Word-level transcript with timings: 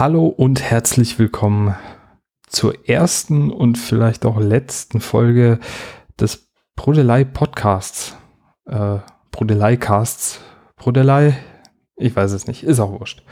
Hallo 0.00 0.28
und 0.28 0.62
herzlich 0.62 1.18
willkommen 1.18 1.76
zur 2.48 2.88
ersten 2.88 3.50
und 3.50 3.76
vielleicht 3.76 4.24
auch 4.24 4.40
letzten 4.40 4.98
Folge 4.98 5.60
des 6.18 6.48
Brodelei 6.74 7.24
Podcasts. 7.24 8.16
Äh, 8.64 9.00
Brodelei 9.30 9.76
Casts. 9.76 10.40
Brodelei? 10.76 11.36
Ich 11.96 12.16
weiß 12.16 12.32
es 12.32 12.46
nicht, 12.46 12.62
ist 12.62 12.80
auch 12.80 12.98
wurscht. 12.98 13.22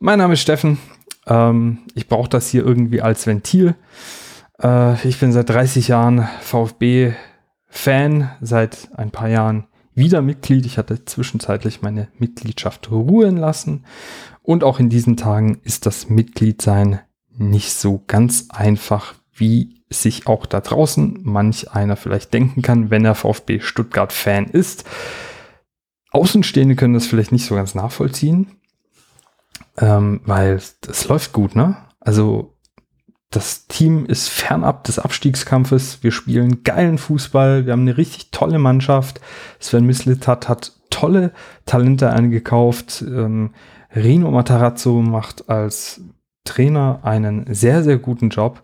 Mein 0.00 0.18
Name 0.18 0.32
ist 0.34 0.40
Steffen. 0.40 0.78
Ähm, 1.28 1.78
ich 1.94 2.08
brauche 2.08 2.28
das 2.28 2.48
hier 2.48 2.66
irgendwie 2.66 3.00
als 3.00 3.28
Ventil. 3.28 3.76
Äh, 4.60 5.00
ich 5.06 5.20
bin 5.20 5.30
seit 5.30 5.48
30 5.48 5.86
Jahren 5.86 6.28
VfB-Fan, 6.40 8.32
seit 8.40 8.88
ein 8.96 9.12
paar 9.12 9.28
Jahren 9.28 9.68
wieder 9.94 10.22
Mitglied. 10.22 10.66
Ich 10.66 10.76
hatte 10.76 11.04
zwischenzeitlich 11.04 11.82
meine 11.82 12.08
Mitgliedschaft 12.18 12.90
ruhen 12.90 13.36
lassen. 13.36 13.84
Und 14.48 14.64
auch 14.64 14.80
in 14.80 14.88
diesen 14.88 15.18
Tagen 15.18 15.60
ist 15.62 15.84
das 15.84 16.08
Mitgliedsein 16.08 17.00
nicht 17.36 17.74
so 17.74 18.02
ganz 18.06 18.46
einfach, 18.48 19.12
wie 19.34 19.82
sich 19.90 20.26
auch 20.26 20.46
da 20.46 20.62
draußen 20.62 21.20
manch 21.22 21.70
einer 21.72 21.96
vielleicht 21.96 22.32
denken 22.32 22.62
kann, 22.62 22.88
wenn 22.88 23.04
er 23.04 23.14
VfB 23.14 23.60
Stuttgart 23.60 24.10
Fan 24.10 24.46
ist. 24.46 24.86
Außenstehende 26.12 26.76
können 26.76 26.94
das 26.94 27.06
vielleicht 27.06 27.30
nicht 27.30 27.44
so 27.44 27.56
ganz 27.56 27.74
nachvollziehen, 27.74 28.52
ähm, 29.76 30.22
weil 30.24 30.54
es 30.54 31.08
läuft 31.08 31.34
gut, 31.34 31.54
ne? 31.54 31.76
Also 32.00 32.56
das 33.28 33.66
Team 33.66 34.06
ist 34.06 34.30
fernab 34.30 34.84
des 34.84 34.98
Abstiegskampfes. 34.98 36.02
Wir 36.02 36.10
spielen 36.10 36.62
geilen 36.62 36.96
Fußball. 36.96 37.66
Wir 37.66 37.74
haben 37.74 37.82
eine 37.82 37.98
richtig 37.98 38.30
tolle 38.30 38.58
Mannschaft. 38.58 39.20
Sven 39.58 39.84
Mislitat 39.84 40.48
hat 40.48 40.72
tolle 40.88 41.34
Talente 41.66 42.08
eingekauft. 42.10 43.04
Ähm, 43.06 43.50
Rino 43.94 44.30
Matarazzo 44.30 45.00
macht 45.00 45.48
als 45.48 46.00
Trainer 46.44 47.00
einen 47.02 47.52
sehr, 47.52 47.82
sehr 47.82 47.98
guten 47.98 48.30
Job. 48.30 48.62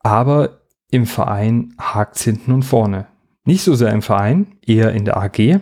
Aber 0.00 0.60
im 0.90 1.06
Verein 1.06 1.74
hakt 1.78 2.16
es 2.16 2.22
hinten 2.22 2.52
und 2.52 2.62
vorne. 2.62 3.06
Nicht 3.44 3.62
so 3.62 3.74
sehr 3.74 3.90
im 3.90 4.02
Verein, 4.02 4.58
eher 4.64 4.92
in 4.92 5.04
der 5.04 5.16
AG. 5.16 5.60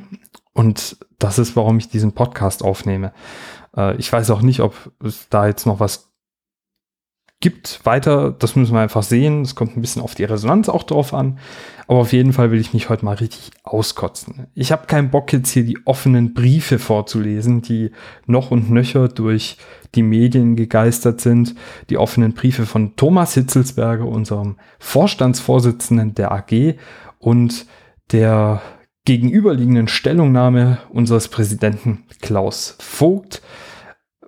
Und 0.52 0.96
das 1.18 1.38
ist, 1.38 1.56
warum 1.56 1.78
ich 1.78 1.88
diesen 1.88 2.12
Podcast 2.12 2.62
aufnehme. 2.62 3.12
Äh, 3.76 3.96
ich 3.96 4.12
weiß 4.12 4.30
auch 4.30 4.42
nicht, 4.42 4.60
ob 4.60 4.92
es 5.02 5.28
da 5.28 5.46
jetzt 5.46 5.66
noch 5.66 5.80
was 5.80 6.07
gibt 7.40 7.84
weiter, 7.84 8.32
das 8.32 8.56
müssen 8.56 8.74
wir 8.74 8.80
einfach 8.80 9.04
sehen. 9.04 9.42
Es 9.42 9.54
kommt 9.54 9.76
ein 9.76 9.80
bisschen 9.80 10.02
auf 10.02 10.14
die 10.14 10.24
Resonanz 10.24 10.68
auch 10.68 10.82
drauf 10.82 11.14
an. 11.14 11.38
Aber 11.86 12.00
auf 12.00 12.12
jeden 12.12 12.32
Fall 12.32 12.50
will 12.50 12.60
ich 12.60 12.74
mich 12.74 12.88
heute 12.88 13.04
mal 13.04 13.14
richtig 13.14 13.52
auskotzen. 13.62 14.48
Ich 14.54 14.72
habe 14.72 14.86
keinen 14.86 15.10
Bock 15.10 15.32
jetzt 15.32 15.50
hier 15.50 15.64
die 15.64 15.78
offenen 15.86 16.34
Briefe 16.34 16.78
vorzulesen, 16.78 17.62
die 17.62 17.92
noch 18.26 18.50
und 18.50 18.70
nöcher 18.70 19.08
durch 19.08 19.56
die 19.94 20.02
Medien 20.02 20.56
gegeistert 20.56 21.20
sind. 21.20 21.54
Die 21.90 21.96
offenen 21.96 22.34
Briefe 22.34 22.66
von 22.66 22.96
Thomas 22.96 23.34
Hitzelsberger, 23.34 24.06
unserem 24.06 24.56
Vorstandsvorsitzenden 24.80 26.14
der 26.14 26.32
AG 26.32 26.74
und 27.18 27.66
der 28.10 28.62
gegenüberliegenden 29.04 29.88
Stellungnahme 29.88 30.78
unseres 30.90 31.28
Präsidenten 31.28 32.04
Klaus 32.20 32.76
Vogt. 32.80 33.42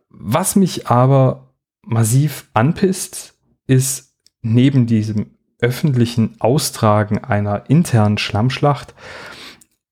Was 0.08 0.54
mich 0.54 0.86
aber 0.86 1.49
massiv 1.90 2.48
anpisst, 2.54 3.34
ist 3.66 4.14
neben 4.42 4.86
diesem 4.86 5.36
öffentlichen 5.60 6.40
Austragen 6.40 7.18
einer 7.18 7.68
internen 7.68 8.16
Schlammschlacht 8.16 8.94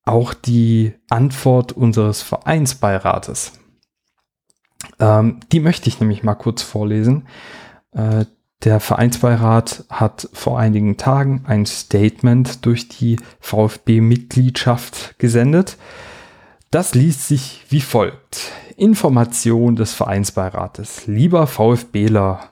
auch 0.05 0.33
die 0.33 0.95
Antwort 1.11 1.73
unseres 1.73 2.23
Vereinsbeirates. 2.23 3.53
Ähm, 4.99 5.41
die 5.53 5.61
möchte 5.61 5.89
ich 5.89 6.01
nämlich 6.01 6.23
mal 6.23 6.35
kurz 6.35 6.63
vorlesen. 6.63 7.29
Äh, 7.93 8.25
der 8.65 8.81
Vereinsbeirat 8.81 9.85
hat 9.91 10.29
vor 10.33 10.59
einigen 10.59 10.97
Tagen 10.97 11.45
ein 11.47 11.67
Statement 11.67 12.65
durch 12.65 12.89
die 12.89 13.21
VfB-Mitgliedschaft 13.41 15.19
gesendet. 15.19 15.77
Das 16.71 16.95
liest 16.95 17.27
sich 17.27 17.65
wie 17.71 17.81
folgt. 17.81 18.53
Information 18.77 19.75
des 19.75 19.95
Vereinsbeirates. 19.95 21.06
Lieber 21.06 21.47
VfBler 21.47 22.51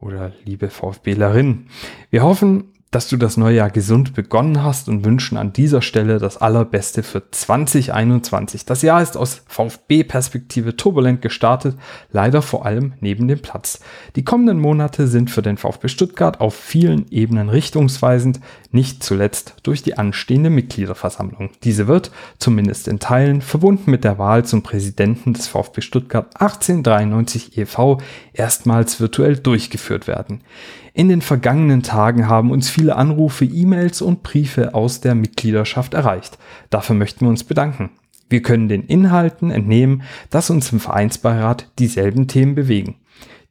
oder 0.00 0.32
liebe 0.44 0.68
VfBlerin, 0.68 1.68
wir 2.10 2.24
hoffen, 2.24 2.73
dass 2.94 3.08
du 3.08 3.16
das 3.16 3.36
neue 3.36 3.56
Jahr 3.56 3.70
gesund 3.70 4.14
begonnen 4.14 4.62
hast 4.62 4.88
und 4.88 5.04
wünschen 5.04 5.36
an 5.36 5.52
dieser 5.52 5.82
Stelle 5.82 6.18
das 6.18 6.36
Allerbeste 6.36 7.02
für 7.02 7.28
2021. 7.28 8.66
Das 8.66 8.82
Jahr 8.82 9.02
ist 9.02 9.16
aus 9.16 9.42
VfB-Perspektive 9.48 10.76
turbulent 10.76 11.20
gestartet, 11.20 11.76
leider 12.12 12.40
vor 12.40 12.64
allem 12.64 12.92
neben 13.00 13.26
dem 13.26 13.40
Platz. 13.40 13.80
Die 14.14 14.22
kommenden 14.22 14.60
Monate 14.60 15.08
sind 15.08 15.28
für 15.28 15.42
den 15.42 15.56
VfB 15.56 15.88
Stuttgart 15.88 16.40
auf 16.40 16.54
vielen 16.54 17.10
Ebenen 17.10 17.48
richtungsweisend, 17.48 18.38
nicht 18.70 19.02
zuletzt 19.02 19.56
durch 19.64 19.82
die 19.82 19.98
anstehende 19.98 20.50
Mitgliederversammlung. 20.50 21.50
Diese 21.64 21.88
wird, 21.88 22.12
zumindest 22.38 22.86
in 22.86 23.00
Teilen, 23.00 23.40
verbunden 23.40 23.90
mit 23.90 24.04
der 24.04 24.18
Wahl 24.18 24.44
zum 24.44 24.62
Präsidenten 24.62 25.32
des 25.32 25.48
VfB 25.48 25.80
Stuttgart 25.80 26.26
1893 26.40 27.58
e.V. 27.58 27.98
erstmals 28.32 29.00
virtuell 29.00 29.36
durchgeführt 29.36 30.06
werden. 30.06 30.42
In 30.96 31.08
den 31.08 31.22
vergangenen 31.22 31.82
Tagen 31.82 32.28
haben 32.28 32.52
uns 32.52 32.70
viele 32.70 32.83
Anrufe, 32.92 33.44
E-Mails 33.44 34.02
und 34.02 34.22
Briefe 34.22 34.74
aus 34.74 35.00
der 35.00 35.14
Mitgliedschaft 35.14 35.94
erreicht. 35.94 36.38
Dafür 36.70 36.96
möchten 36.96 37.24
wir 37.24 37.30
uns 37.30 37.44
bedanken. 37.44 37.90
Wir 38.28 38.42
können 38.42 38.68
den 38.68 38.84
Inhalten 38.84 39.50
entnehmen, 39.50 40.02
dass 40.30 40.50
uns 40.50 40.72
im 40.72 40.80
Vereinsbeirat 40.80 41.68
dieselben 41.78 42.26
Themen 42.26 42.54
bewegen. 42.54 42.96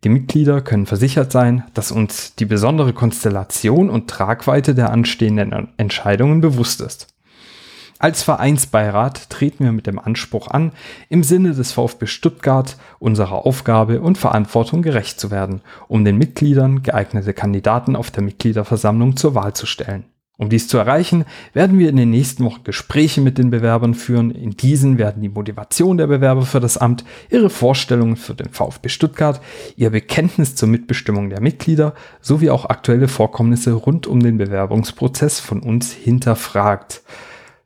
Die 0.03 0.09
Mitglieder 0.09 0.61
können 0.61 0.85
versichert 0.85 1.31
sein, 1.31 1.63
dass 1.73 1.91
uns 1.91 2.35
die 2.35 2.45
besondere 2.45 2.91
Konstellation 2.91 3.89
und 3.89 4.09
Tragweite 4.09 4.75
der 4.75 4.91
anstehenden 4.91 5.69
Entscheidungen 5.77 6.41
bewusst 6.41 6.81
ist. 6.81 7.12
Als 8.03 8.21
Vereinsbeirat 8.21 9.29
treten 9.29 9.63
wir 9.63 9.71
mit 9.71 9.87
dem 9.87 9.97
Anspruch 9.97 10.49
an, 10.49 10.73
im 11.07 11.23
Sinne 11.23 11.53
des 11.53 11.71
VfB 11.71 12.05
Stuttgart 12.05 12.75
unserer 12.99 13.45
Aufgabe 13.45 14.01
und 14.01 14.17
Verantwortung 14.17 14.81
gerecht 14.81 15.21
zu 15.21 15.31
werden, 15.31 15.61
um 15.87 16.03
den 16.03 16.17
Mitgliedern 16.17 16.83
geeignete 16.83 17.31
Kandidaten 17.31 17.95
auf 17.95 18.11
der 18.11 18.23
Mitgliederversammlung 18.23 19.15
zur 19.15 19.35
Wahl 19.35 19.53
zu 19.53 19.65
stellen. 19.65 20.03
Um 20.37 20.49
dies 20.49 20.67
zu 20.67 20.77
erreichen, 20.77 21.23
werden 21.53 21.79
wir 21.79 21.87
in 21.87 21.95
den 21.95 22.09
nächsten 22.09 22.43
Wochen 22.43 22.65
Gespräche 22.65 23.21
mit 23.21 23.37
den 23.37 23.51
Bewerbern 23.51 23.93
führen. 23.93 24.31
In 24.31 24.57
diesen 24.57 24.97
werden 24.97 25.21
die 25.21 25.29
Motivation 25.29 25.95
der 25.97 26.07
Bewerber 26.07 26.41
für 26.41 26.59
das 26.59 26.77
Amt, 26.77 27.05
ihre 27.29 27.49
Vorstellungen 27.49 28.17
für 28.17 28.35
den 28.35 28.49
VfB 28.49 28.89
Stuttgart, 28.89 29.39
ihr 29.77 29.91
Bekenntnis 29.91 30.55
zur 30.55 30.67
Mitbestimmung 30.67 31.29
der 31.29 31.39
Mitglieder 31.39 31.93
sowie 32.19 32.49
auch 32.49 32.65
aktuelle 32.65 33.07
Vorkommnisse 33.07 33.71
rund 33.71 34.07
um 34.07 34.19
den 34.19 34.37
Bewerbungsprozess 34.37 35.39
von 35.39 35.61
uns 35.61 35.93
hinterfragt. 35.93 37.01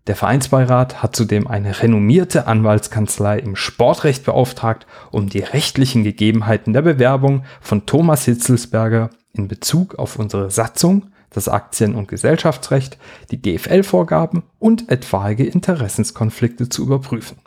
Der 0.08 0.16
Vereinsbeirat 0.16 1.04
hat 1.04 1.18
zudem 1.18 1.48
eine 1.48 1.82
renommierte 1.82 2.48
Anwaltskanzlei 2.48 3.40
im 3.40 3.58
Sportrecht 3.58 4.24
beauftragt, 4.24 4.88
um 5.12 5.28
die 5.28 5.40
rechtlichen 5.40 6.06
Gegebenheiten 6.06 6.72
der 6.72 6.82
Bewerbung 6.82 7.44
von 7.60 7.86
Thomas 7.86 8.24
Hitzelsberger 8.24 9.10
in 9.34 9.50
Bezug 9.50 9.96
auf 9.96 10.18
unsere 10.18 10.50
Satzung, 10.50 11.08
das 11.30 11.50
Aktien- 11.50 11.96
und 11.96 12.08
Gesellschaftsrecht, 12.08 12.98
die 13.32 13.42
DFL-Vorgaben 13.42 14.44
und 14.60 14.90
etwaige 14.90 15.46
Interessenskonflikte 15.46 16.70
zu 16.70 16.84
überprüfen. 16.84 17.40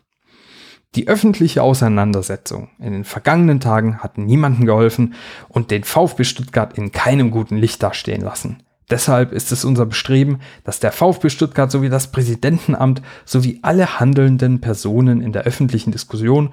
Die 0.97 1.09
öffentliche 1.09 1.63
Auseinandersetzung 1.63 2.69
in 2.79 2.93
den 2.93 3.05
vergangenen 3.05 3.61
Tagen 3.61 4.01
hat 4.01 4.19
niemandem 4.19 4.67
geholfen 4.67 5.15
und 5.49 5.71
den 5.71 5.85
VfB 5.85 6.25
Stuttgart 6.25 6.77
in 6.77 6.93
keinem 6.93 7.31
guten 7.31 7.57
Licht 7.57 7.83
dastehen 7.83 8.21
lassen. 8.21 8.63
Deshalb 8.91 9.33
ist 9.33 9.53
es 9.53 9.65
unser 9.65 9.87
Bestreben, 9.87 10.41
dass 10.65 10.81
der 10.81 10.93
VfB 10.93 11.31
Stuttgart 11.31 11.71
sowie 11.71 11.89
das 11.89 12.11
Präsidentenamt 12.11 13.03
sowie 13.25 13.61
alle 13.63 14.01
handelnden 14.01 14.61
Personen 14.61 15.23
in 15.23 15.33
der 15.33 15.45
öffentlichen 15.45 15.93
Diskussion 15.93 16.51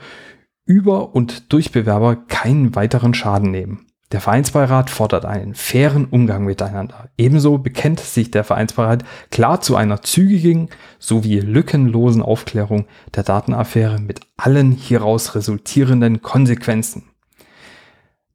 über 0.65 1.15
und 1.15 1.51
durch 1.51 1.71
Bewerber 1.71 2.15
keinen 2.15 2.75
weiteren 2.75 3.13
Schaden 3.13 3.51
nehmen. 3.51 3.87
Der 4.13 4.21
Vereinsbeirat 4.21 4.89
fordert 4.89 5.25
einen 5.25 5.53
fairen 5.53 6.05
Umgang 6.05 6.45
miteinander. 6.45 7.09
Ebenso 7.17 7.57
bekennt 7.57 7.99
sich 7.99 8.31
der 8.31 8.45
Vereinsbeirat 8.45 9.03
klar 9.31 9.59
zu 9.59 9.75
einer 9.75 10.01
zügigen 10.01 10.69
sowie 10.97 11.39
lückenlosen 11.39 12.21
Aufklärung 12.21 12.85
der 13.15 13.23
Datenaffäre 13.23 13.99
mit 13.99 14.21
allen 14.37 14.71
hieraus 14.71 15.35
resultierenden 15.35 16.21
Konsequenzen. 16.21 17.03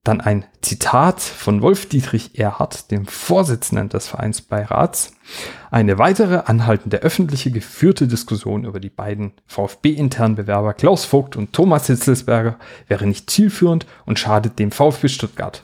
Dann 0.04 0.20
ein 0.20 0.44
Zitat 0.62 1.20
von 1.20 1.62
Wolf-Dietrich 1.62 2.36
Erhardt, 2.36 2.90
dem 2.90 3.06
Vorsitzenden 3.06 3.88
des 3.88 4.08
Vereinsbeirats. 4.08 5.12
Eine 5.70 5.96
weitere 5.96 6.42
anhaltende 6.46 6.98
öffentliche 6.98 7.52
geführte 7.52 8.08
Diskussion 8.08 8.64
über 8.64 8.80
die 8.80 8.90
beiden 8.90 9.32
VfB-internen 9.46 10.34
Bewerber 10.34 10.74
Klaus 10.74 11.04
Vogt 11.04 11.36
und 11.36 11.52
Thomas 11.52 11.86
Hitzelsberger 11.86 12.56
wäre 12.88 13.06
nicht 13.06 13.30
zielführend 13.30 13.86
und 14.04 14.18
schadet 14.18 14.58
dem 14.58 14.72
VfB 14.72 15.06
Stuttgart. 15.06 15.62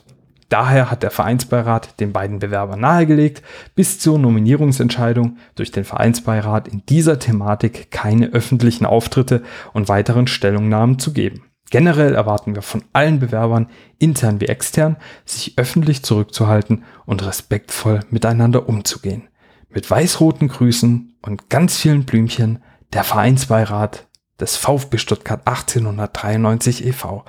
Daher 0.49 0.88
hat 0.88 1.02
der 1.02 1.11
Vereinsbeirat 1.11 1.99
den 1.99 2.12
beiden 2.12 2.38
Bewerbern 2.38 2.81
nahegelegt, 2.81 3.43
bis 3.75 3.99
zur 3.99 4.20
Nominierungsentscheidung 4.20 5.38
durch 5.56 5.73
den 5.73 5.84
Vereinsbeirat 5.84 6.69
in 6.69 6.87
dieser 6.87 7.19
Thematik 7.19 7.91
keine 7.91 8.29
öffentlichen 8.29 8.87
Auftritte 8.87 9.43
und 9.73 9.88
weiteren 9.88 10.29
Stellungnahmen 10.29 11.00
zu 11.00 11.12
geben. 11.12 11.47
Generell 11.70 12.15
erwarten 12.15 12.55
wir 12.55 12.62
von 12.62 12.85
allen 12.93 13.20
Bewerbern, 13.20 13.69
intern 13.99 14.41
wie 14.41 14.47
extern, 14.47 14.97
sich 15.25 15.59
öffentlich 15.59 16.03
zurückzuhalten 16.03 16.85
und 17.05 17.25
respektvoll 17.25 18.00
miteinander 18.11 18.69
umzugehen. 18.69 19.29
Mit 19.69 19.91
weiß-roten 19.91 20.49
Grüßen 20.49 21.19
und 21.20 21.50
ganz 21.50 21.76
vielen 21.76 22.05
Blümchen 22.05 22.62
der 22.94 23.05
Vereinsbeirat 23.05 24.09
des 24.41 24.56
VfB 24.56 24.99
Stuttgart 24.99 25.47
1893 25.47 26.87
e.V. 26.87 27.25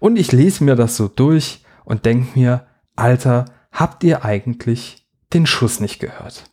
Und 0.00 0.16
ich 0.16 0.32
lese 0.32 0.64
mir 0.64 0.74
das 0.74 0.96
so 0.96 1.06
durch 1.06 1.64
und 1.84 2.06
denke 2.06 2.38
mir, 2.38 2.66
Alter, 2.96 3.44
habt 3.70 4.02
ihr 4.02 4.24
eigentlich 4.24 5.06
den 5.32 5.46
Schuss 5.46 5.80
nicht 5.80 6.00
gehört? 6.00 6.44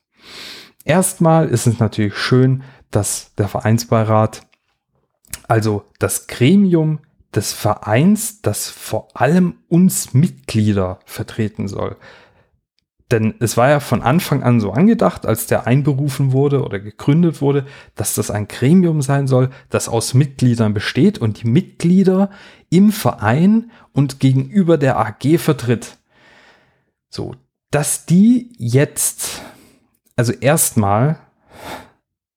Erstmal 0.83 1.47
ist 1.47 1.65
es 1.65 1.79
natürlich 1.79 2.17
schön, 2.17 2.63
dass 2.91 3.33
der 3.35 3.47
Vereinsbeirat, 3.47 4.45
also 5.47 5.85
das 5.99 6.27
Gremium 6.27 6.99
des 7.35 7.53
Vereins, 7.53 8.41
das 8.41 8.69
vor 8.69 9.09
allem 9.13 9.55
uns 9.67 10.13
Mitglieder 10.13 10.99
vertreten 11.05 11.67
soll. 11.67 11.97
Denn 13.11 13.35
es 13.39 13.57
war 13.57 13.69
ja 13.69 13.79
von 13.79 14.01
Anfang 14.01 14.41
an 14.41 14.59
so 14.59 14.71
angedacht, 14.71 15.27
als 15.27 15.45
der 15.45 15.67
einberufen 15.67 16.31
wurde 16.31 16.63
oder 16.63 16.79
gegründet 16.79 17.41
wurde, 17.41 17.65
dass 17.93 18.15
das 18.15 18.31
ein 18.31 18.47
Gremium 18.47 19.03
sein 19.03 19.27
soll, 19.27 19.51
das 19.69 19.87
aus 19.87 20.15
Mitgliedern 20.15 20.73
besteht 20.73 21.19
und 21.19 21.43
die 21.43 21.47
Mitglieder 21.47 22.31
im 22.71 22.91
Verein 22.91 23.69
und 23.91 24.19
gegenüber 24.19 24.79
der 24.79 24.97
AG 24.97 25.37
vertritt. 25.37 25.99
So, 27.09 27.35
dass 27.69 28.07
die 28.07 28.51
jetzt, 28.57 29.43
also 30.15 30.33
erstmal 30.33 31.19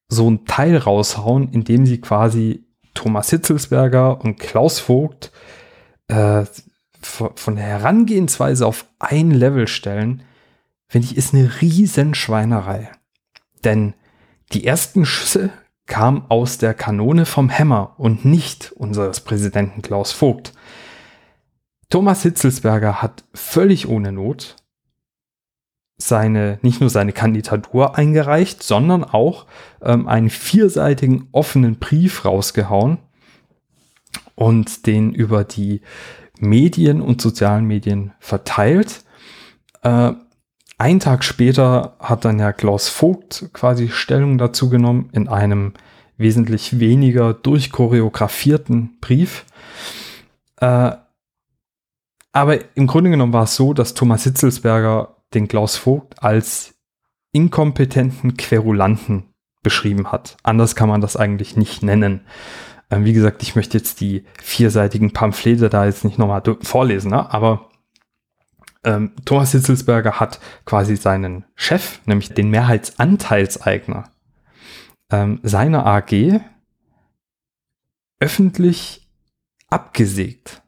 so 0.08 0.30
ein 0.30 0.44
Teil 0.44 0.76
raushauen, 0.76 1.48
indem 1.52 1.86
sie 1.86 2.02
quasi 2.02 2.65
Thomas 2.96 3.30
Hitzelsberger 3.30 4.20
und 4.20 4.40
Klaus 4.40 4.80
Vogt 4.80 5.30
äh, 6.08 6.44
von 7.00 7.54
der 7.54 7.64
Herangehensweise 7.64 8.66
auf 8.66 8.86
ein 8.98 9.30
Level 9.30 9.68
stellen, 9.68 10.24
finde 10.88 11.06
ich, 11.06 11.16
ist 11.16 11.32
eine 11.32 11.60
riesen 11.60 12.14
Schweinerei. 12.14 12.90
Denn 13.64 13.94
die 14.52 14.66
ersten 14.66 15.06
Schüsse 15.06 15.50
kamen 15.86 16.24
aus 16.28 16.58
der 16.58 16.74
Kanone 16.74 17.26
vom 17.26 17.48
Hämmer 17.48 17.94
und 17.98 18.24
nicht 18.24 18.72
unseres 18.72 19.20
Präsidenten 19.20 19.82
Klaus 19.82 20.10
Vogt. 20.12 20.52
Thomas 21.88 22.22
Hitzelsberger 22.22 23.02
hat 23.02 23.24
völlig 23.34 23.88
ohne 23.88 24.10
Not 24.10 24.56
seine, 25.98 26.58
nicht 26.62 26.80
nur 26.80 26.90
seine 26.90 27.12
Kandidatur 27.12 27.96
eingereicht, 27.96 28.62
sondern 28.62 29.04
auch 29.04 29.46
ähm, 29.82 30.08
einen 30.08 30.30
vierseitigen 30.30 31.28
offenen 31.32 31.76
Brief 31.76 32.24
rausgehauen 32.24 32.98
und 34.34 34.86
den 34.86 35.12
über 35.12 35.44
die 35.44 35.80
Medien 36.38 37.00
und 37.00 37.20
sozialen 37.22 37.64
Medien 37.64 38.12
verteilt. 38.20 39.04
Äh, 39.82 40.12
ein 40.78 41.00
Tag 41.00 41.24
später 41.24 41.96
hat 41.98 42.26
dann 42.26 42.38
ja 42.38 42.52
Klaus 42.52 42.90
Vogt 42.90 43.48
quasi 43.54 43.88
Stellung 43.88 44.36
dazu 44.36 44.68
genommen 44.68 45.08
in 45.12 45.28
einem 45.28 45.72
wesentlich 46.18 46.78
weniger 46.78 47.32
durchchoreografierten 47.32 48.98
Brief. 49.00 49.46
Äh, 50.60 50.92
aber 52.32 52.58
im 52.76 52.86
Grunde 52.86 53.08
genommen 53.08 53.32
war 53.32 53.44
es 53.44 53.56
so, 53.56 53.72
dass 53.72 53.94
Thomas 53.94 54.24
Hitzelsberger 54.24 55.15
den 55.34 55.48
Klaus 55.48 55.76
Vogt 55.76 56.22
als 56.22 56.74
inkompetenten 57.32 58.36
Querulanten 58.36 59.34
beschrieben 59.62 60.12
hat. 60.12 60.36
Anders 60.42 60.74
kann 60.76 60.88
man 60.88 61.00
das 61.00 61.16
eigentlich 61.16 61.56
nicht 61.56 61.82
nennen. 61.82 62.20
Ähm, 62.90 63.04
wie 63.04 63.12
gesagt, 63.12 63.42
ich 63.42 63.56
möchte 63.56 63.76
jetzt 63.76 64.00
die 64.00 64.24
vierseitigen 64.40 65.12
Pamphlete 65.12 65.68
da 65.68 65.84
jetzt 65.86 66.04
nicht 66.04 66.18
nochmal 66.18 66.42
vorlesen, 66.62 67.10
ne? 67.10 67.32
aber 67.32 67.68
ähm, 68.84 69.12
Thomas 69.24 69.50
Hitzelsberger 69.50 70.20
hat 70.20 70.38
quasi 70.64 70.96
seinen 70.96 71.44
Chef, 71.56 72.00
nämlich 72.06 72.32
den 72.32 72.50
Mehrheitsanteilseigner 72.50 74.04
ähm, 75.10 75.40
seiner 75.42 75.84
AG, 75.84 76.40
öffentlich 78.20 79.10
abgesägt. 79.68 80.62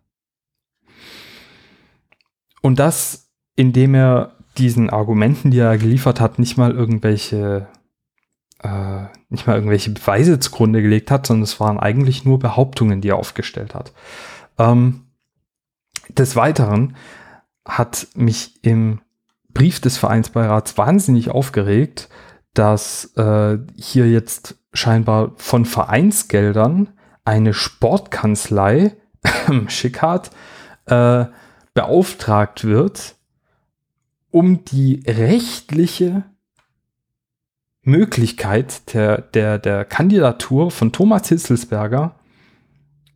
Und 2.61 2.79
das, 2.79 3.31
indem 3.55 3.95
er 3.95 4.38
diesen 4.59 4.91
Argumenten, 4.91 5.51
die 5.51 5.59
er 5.59 5.79
geliefert 5.79 6.21
hat, 6.21 6.39
nicht 6.39 6.57
mal 6.57 6.73
irgendwelche 6.73 7.69
äh, 8.63 9.05
nicht 9.29 9.47
mal 9.47 9.55
irgendwelche 9.55 9.91
Beweise 9.91 10.39
zugrunde 10.41 10.83
gelegt 10.83 11.11
hat, 11.11 11.27
sondern 11.27 11.45
es 11.45 11.61
waren 11.61 11.79
eigentlich 11.79 12.25
nur 12.25 12.39
Behauptungen, 12.39 13.01
die 13.01 13.11
er 13.11 13.17
aufgestellt 13.17 13.75
hat. 13.75 13.93
Ähm, 14.59 15.07
des 16.09 16.37
Weiteren 16.37 16.97
hat 17.67 18.09
mich 18.15 18.65
im 18.65 19.01
Brief 19.53 19.81
des 19.81 19.99
Vereinsbeirats 19.99 20.79
wahnsinnig 20.79 21.31
aufgeregt, 21.31 22.09
dass 22.55 23.17
äh, 23.17 23.59
hier 23.77 24.11
jetzt 24.11 24.59
scheinbar 24.73 25.33
von 25.37 25.65
Vereinsgeldern 25.65 26.89
eine 27.25 27.53
Sportkanzlei, 27.53 28.97
Schickhardt, 29.69 30.31
äh, 30.87 31.27
beauftragt 31.75 32.65
wird, 32.65 33.17
um 34.31 34.65
die 34.65 35.03
rechtliche 35.07 36.25
Möglichkeit 37.83 38.93
der, 38.93 39.23
der, 39.23 39.59
der 39.59 39.85
Kandidatur 39.85 40.71
von 40.71 40.93
Thomas 40.93 41.29
Hitzelsberger 41.29 42.15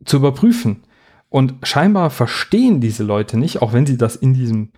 zu 0.05 0.17
überprüfen. 0.17 0.83
Und 1.29 1.55
scheinbar 1.63 2.09
verstehen 2.09 2.81
diese 2.81 3.03
Leute 3.03 3.37
nicht, 3.37 3.61
auch 3.61 3.73
wenn 3.73 3.85
sie 3.85 3.97
das 3.97 4.15
in 4.15 4.33
diesem 4.33 4.71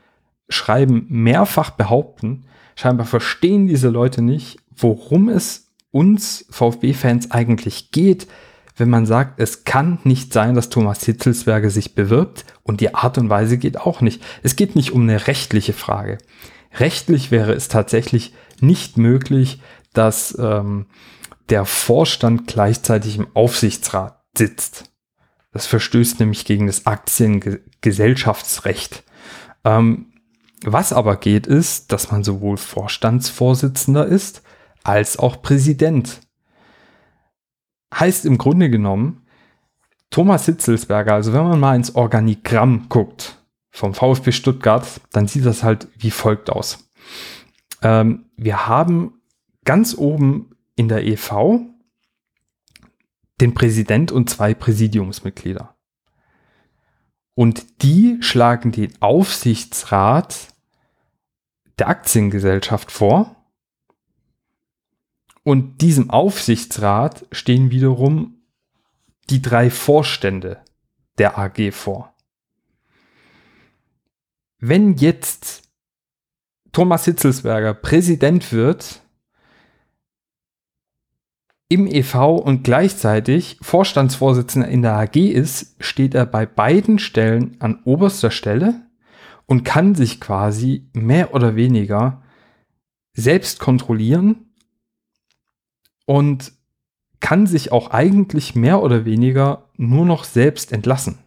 Schreiben 0.50 1.06
mehrfach 1.10 1.72
behaupten, 1.72 2.46
scheinbar 2.76 3.06
verstehen 3.06 3.68
diese 3.68 3.90
Leute 3.90 4.22
nicht, 4.22 4.60
worum 4.76 5.30
es 5.30 5.72
uns 5.92 6.46
VfB-Fans 6.50 7.32
eigentlich 7.32 7.92
geht, 7.92 8.28
wenn 8.76 8.90
man 8.90 9.06
sagt, 9.06 9.40
es 9.40 9.64
kann 9.64 10.00
nicht 10.04 10.34
sein, 10.34 10.56
dass 10.56 10.70
Thomas 10.70 11.04
Hitzelsberger 11.04 11.70
sich 11.70 11.94
bewirbt 11.96 12.46
und 12.64 12.82
die 12.82 12.94
Art 12.94 13.18
und 13.18 13.30
Weise 13.30 13.58
geht 13.58 13.80
auch 13.80 14.02
nicht. 14.02 14.22
Es 14.44 14.56
geht 14.56 14.76
nicht 14.76 14.92
um 14.92 15.04
eine 15.04 15.28
rechtliche 15.28 15.74
Frage. 15.74 16.18
Rechtlich 16.78 17.32
wäre 17.32 17.54
es 17.54 17.70
tatsächlich 17.70 18.34
nicht 18.60 18.98
möglich, 18.98 19.62
dass 19.94 20.38
ähm, 20.38 20.88
der 21.50 21.64
Vorstand 21.66 22.48
gleichzeitig 22.48 23.18
im 23.18 23.28
Aufsichtsrat 23.34 24.22
sitzt. 24.38 24.92
Das 25.54 25.68
verstößt 25.68 26.20
nämlich 26.20 26.44
gegen 26.44 26.68
das 26.68 26.86
Aktiengesellschaftsrecht. 26.86 29.04
Ähm, 29.64 30.08
was 30.66 30.92
aber 30.92 31.16
geht, 31.16 31.48
ist, 31.48 31.94
dass 31.94 32.12
man 32.12 32.26
sowohl 32.26 32.58
Vorstandsvorsitzender 32.58 34.06
ist 34.06 34.42
als 34.84 35.18
auch 35.18 35.42
Präsident. 35.42 36.20
Heißt 37.94 38.26
im 38.26 38.38
Grunde 38.38 38.70
genommen, 38.70 39.26
Thomas 40.10 40.46
Hitzelsberger, 40.46 41.14
also 41.14 41.34
wenn 41.34 41.44
man 41.44 41.60
mal 41.60 41.76
ins 41.76 41.96
Organigramm 41.96 42.88
guckt 42.90 43.44
vom 43.72 43.94
VfB 43.94 44.32
Stuttgart, 44.32 45.02
dann 45.12 45.28
sieht 45.28 45.46
das 45.46 45.64
halt 45.64 45.88
wie 45.98 46.12
folgt 46.12 46.50
aus. 46.50 46.90
Ähm, 47.82 48.26
wir 48.38 48.68
haben 48.68 49.22
ganz 49.66 49.98
oben 49.98 50.56
in 50.76 50.88
der 50.88 51.06
EV 51.06 51.60
den 53.42 53.54
Präsident 53.54 54.12
und 54.12 54.30
zwei 54.30 54.54
Präsidiumsmitglieder. 54.54 55.76
Und 57.34 57.84
die 57.84 58.18
schlagen 58.22 58.72
den 58.72 58.94
Aufsichtsrat 59.02 60.54
der 61.78 61.90
Aktiengesellschaft 61.90 62.92
vor. 62.92 63.35
Und 65.48 65.82
diesem 65.82 66.10
Aufsichtsrat 66.10 67.28
stehen 67.32 67.70
wiederum 67.70 68.42
die 69.30 69.44
drei 69.44 69.70
Vorstände 69.70 70.64
der 71.20 71.38
AG 71.38 71.72
vor. 71.72 72.16
Wenn 74.58 74.96
jetzt 74.96 75.70
Thomas 76.72 77.06
Hitzelsberger 77.06 77.76
Präsident 77.76 78.52
wird 78.52 79.04
im 81.70 81.86
EV 81.86 82.38
und 82.38 82.64
gleichzeitig 82.64 83.60
Vorstandsvorsitzender 83.62 84.68
in 84.68 84.82
der 84.82 84.96
AG 84.96 85.16
ist, 85.16 85.76
steht 85.80 86.16
er 86.16 86.26
bei 86.26 86.48
beiden 86.48 86.98
Stellen 86.98 87.56
an 87.62 87.84
oberster 87.84 88.32
Stelle 88.32 88.88
und 89.46 89.64
kann 89.64 89.94
sich 89.94 90.20
quasi 90.20 90.90
mehr 90.94 91.36
oder 91.36 91.56
weniger 91.56 92.24
selbst 93.14 93.60
kontrollieren 93.60 94.45
und 96.06 96.52
kann 97.20 97.48
sich 97.48 97.72
auch 97.72 97.92
eigentlich 97.92 98.56
mehr 98.56 98.82
oder 98.82 99.06
weniger 99.06 99.70
nur 99.78 100.06
noch 100.06 100.24
selbst 100.24 100.72
entlassen. 100.72 101.20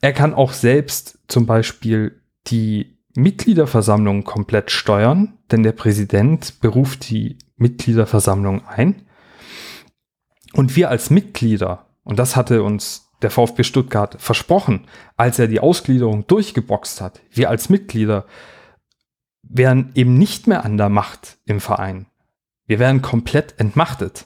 Er 0.00 0.12
kann 0.12 0.34
auch 0.34 0.52
selbst 0.52 1.18
zum 1.28 1.46
Beispiel 1.46 2.20
die 2.48 2.98
Mitgliederversammlung 3.14 4.24
komplett 4.24 4.70
steuern, 4.70 5.38
denn 5.50 5.62
der 5.62 5.72
Präsident 5.72 6.60
beruft 6.60 7.10
die 7.10 7.38
Mitgliederversammlung 7.56 8.66
ein. 8.66 9.06
Und 10.54 10.76
wir 10.76 10.90
als 10.90 11.10
Mitglieder 11.10 11.86
Und 12.04 12.18
das 12.18 12.36
hatte 12.36 12.62
uns 12.62 13.10
der 13.22 13.30
VfB 13.30 13.62
Stuttgart 13.62 14.20
versprochen, 14.20 14.86
als 15.16 15.38
er 15.38 15.46
die 15.46 15.60
Ausgliederung 15.60 16.26
durchgeboxt 16.26 17.00
hat. 17.00 17.20
Wir 17.30 17.48
als 17.48 17.68
Mitglieder 17.68 18.26
wären 19.42 19.92
eben 19.94 20.18
nicht 20.18 20.46
mehr 20.46 20.64
an 20.64 20.76
der 20.76 20.88
Macht 20.88 21.38
im 21.44 21.60
Verein. 21.60 22.06
Wir 22.66 22.78
wären 22.78 23.02
komplett 23.02 23.58
entmachtet. 23.58 24.24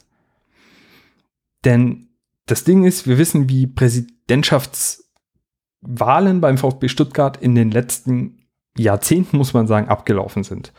Denn 1.64 2.08
das 2.46 2.64
Ding 2.64 2.84
ist, 2.84 3.08
wir 3.08 3.18
wissen, 3.18 3.48
wie 3.48 3.66
Präsidentschaftswahlen 3.66 6.40
beim 6.40 6.58
VfB 6.58 6.88
Stuttgart 6.88 7.36
in 7.36 7.54
den 7.54 7.70
letzten 7.70 8.46
Jahrzehnten, 8.78 9.36
muss 9.36 9.54
man 9.54 9.66
sagen, 9.66 9.88
abgelaufen 9.88 10.44
sind. 10.44 10.72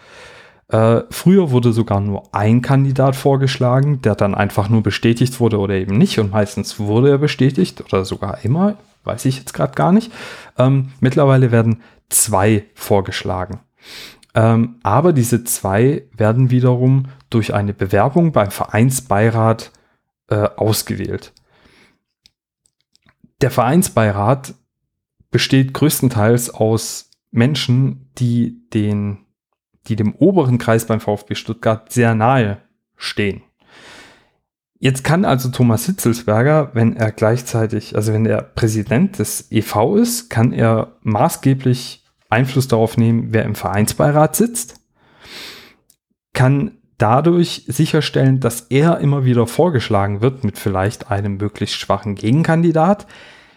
Äh, 0.70 1.02
früher 1.10 1.52
wurde 1.52 1.72
sogar 1.72 2.02
nur 2.02 2.34
ein 2.34 2.62
Kandidat 2.62 3.16
vorgeschlagen, 3.16 4.02
der 4.02 4.16
dann 4.16 4.36
einfach 4.36 4.70
nur 4.70 4.84
bestätigt 4.84 5.40
wurde 5.40 5.60
oder 5.60 5.76
eben 5.76 5.98
nicht. 5.98 6.20
Und 6.20 6.32
meistens 6.32 6.80
wurde 6.80 7.10
er 7.10 7.18
bestätigt 7.18 7.82
oder 7.82 8.06
sogar 8.06 8.44
immer, 8.44 8.78
weiß 9.04 9.26
ich 9.26 9.40
jetzt 9.40 9.54
gerade 9.54 9.76
gar 9.76 9.92
nicht. 9.92 10.12
Ähm, 10.58 10.92
mittlerweile 11.00 11.52
werden 11.52 11.82
zwei 12.10 12.66
vorgeschlagen. 12.76 13.62
Ähm, 14.36 14.76
aber 14.84 15.14
diese 15.14 15.44
zwei 15.46 16.04
werden 16.16 16.52
wiederum 16.52 17.06
durch 17.30 17.54
eine 17.54 17.74
Bewerbung 17.74 18.32
beim 18.32 18.52
Vereinsbeirat 18.52 19.72
äh, 20.30 20.36
ausgewählt. 20.56 21.34
Der 23.42 23.52
Vereinsbeirat 23.52 24.54
besteht 25.30 25.74
größtenteils 25.74 26.50
aus 26.50 27.12
Menschen, 27.32 28.10
die 28.18 28.68
den, 28.74 29.26
die 29.88 29.96
dem 29.96 30.16
oberen 30.16 30.58
Kreis 30.58 30.88
beim 30.88 31.00
VfB 31.00 31.36
Stuttgart 31.36 31.92
sehr 31.92 32.16
nahe 32.16 32.62
stehen. 32.96 33.44
Jetzt 34.80 35.04
kann 35.04 35.26
also 35.26 35.50
Thomas 35.50 35.86
Hitzelsberger, 35.86 36.72
wenn 36.74 36.96
er 36.96 37.12
gleichzeitig, 37.12 37.96
also 37.96 38.14
wenn 38.14 38.26
er 38.26 38.44
Präsident 38.44 39.18
des 39.18 39.52
EV 39.52 39.96
ist, 39.96 40.30
kann 40.30 40.54
er 40.54 40.98
maßgeblich 41.02 42.06
Einfluss 42.30 42.68
darauf 42.68 42.98
nehmen, 42.98 43.34
wer 43.34 43.44
im 43.44 43.56
Vereinsbeirat 43.56 44.36
sitzt, 44.36 44.80
kann 46.34 46.78
dadurch 46.98 47.64
sicherstellen, 47.68 48.40
dass 48.40 48.62
er 48.70 49.00
immer 49.00 49.26
wieder 49.26 49.48
vorgeschlagen 49.48 50.22
wird 50.22 50.44
mit 50.44 50.58
vielleicht 50.58 51.12
einem 51.12 51.38
möglichst 51.38 51.76
schwachen 51.76 52.16
Gegenkandidat, 52.16 53.08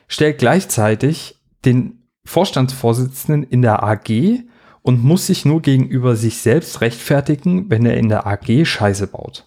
stellt 0.09 0.39
gleichzeitig 0.39 1.41
den 1.65 2.03
Vorstandsvorsitzenden 2.25 3.45
in 3.45 3.63
der 3.63 3.83
AG 3.83 4.45
und 4.83 5.03
muss 5.03 5.27
sich 5.27 5.45
nur 5.45 5.63
gegenüber 5.63 6.17
sich 6.17 6.39
selbst 6.39 6.81
rechtfertigen, 6.81 7.71
wenn 7.71 7.87
er 7.87 7.97
in 7.97 8.09
der 8.09 8.27
AG 8.27 8.65
Scheiße 8.65 9.07
baut. 9.07 9.45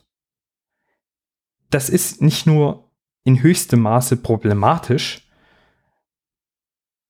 Das 1.70 1.90
ist 1.90 2.22
nicht 2.22 2.46
nur 2.46 2.92
in 3.24 3.42
höchstem 3.42 3.80
Maße 3.80 4.18
problematisch, 4.18 5.28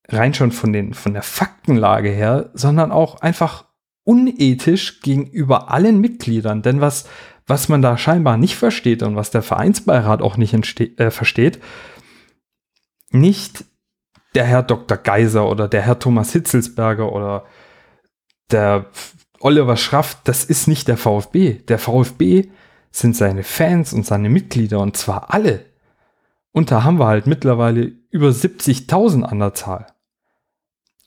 rein 0.09 0.33
schon 0.33 0.51
von, 0.51 0.73
den, 0.73 0.93
von 0.93 1.13
der 1.13 1.23
Faktenlage 1.23 2.09
her, 2.09 2.49
sondern 2.53 2.91
auch 2.91 3.21
einfach 3.21 3.65
unethisch 4.03 5.01
gegenüber 5.01 5.71
allen 5.71 5.99
Mitgliedern. 6.01 6.61
Denn 6.61 6.81
was, 6.81 7.07
was 7.47 7.69
man 7.69 7.81
da 7.81 7.97
scheinbar 7.97 8.37
nicht 8.37 8.55
versteht 8.55 9.03
und 9.03 9.15
was 9.15 9.31
der 9.31 9.41
Vereinsbeirat 9.41 10.21
auch 10.21 10.37
nicht 10.37 10.53
äh, 10.99 11.11
versteht, 11.11 11.59
nicht 13.11 13.65
der 14.35 14.45
Herr 14.45 14.63
Dr. 14.63 14.97
Geiser 14.97 15.49
oder 15.49 15.67
der 15.67 15.81
Herr 15.81 15.99
Thomas 15.99 16.31
Hitzelsberger 16.31 17.11
oder 17.11 17.45
der 18.51 18.87
Oliver 19.39 19.77
Schraff, 19.77 20.17
das 20.23 20.43
ist 20.45 20.67
nicht 20.67 20.87
der 20.87 20.97
VfB. 20.97 21.55
Der 21.67 21.79
VfB 21.79 22.49
sind 22.91 23.15
seine 23.15 23.43
Fans 23.43 23.93
und 23.93 24.05
seine 24.05 24.29
Mitglieder 24.29 24.79
und 24.79 24.95
zwar 24.97 25.33
alle. 25.33 25.65
Und 26.51 26.71
da 26.71 26.83
haben 26.83 26.99
wir 26.99 27.07
halt 27.07 27.27
mittlerweile 27.27 27.91
über 28.09 28.29
70.000 28.29 29.23
an 29.23 29.39
der 29.39 29.53
Zahl. 29.53 29.87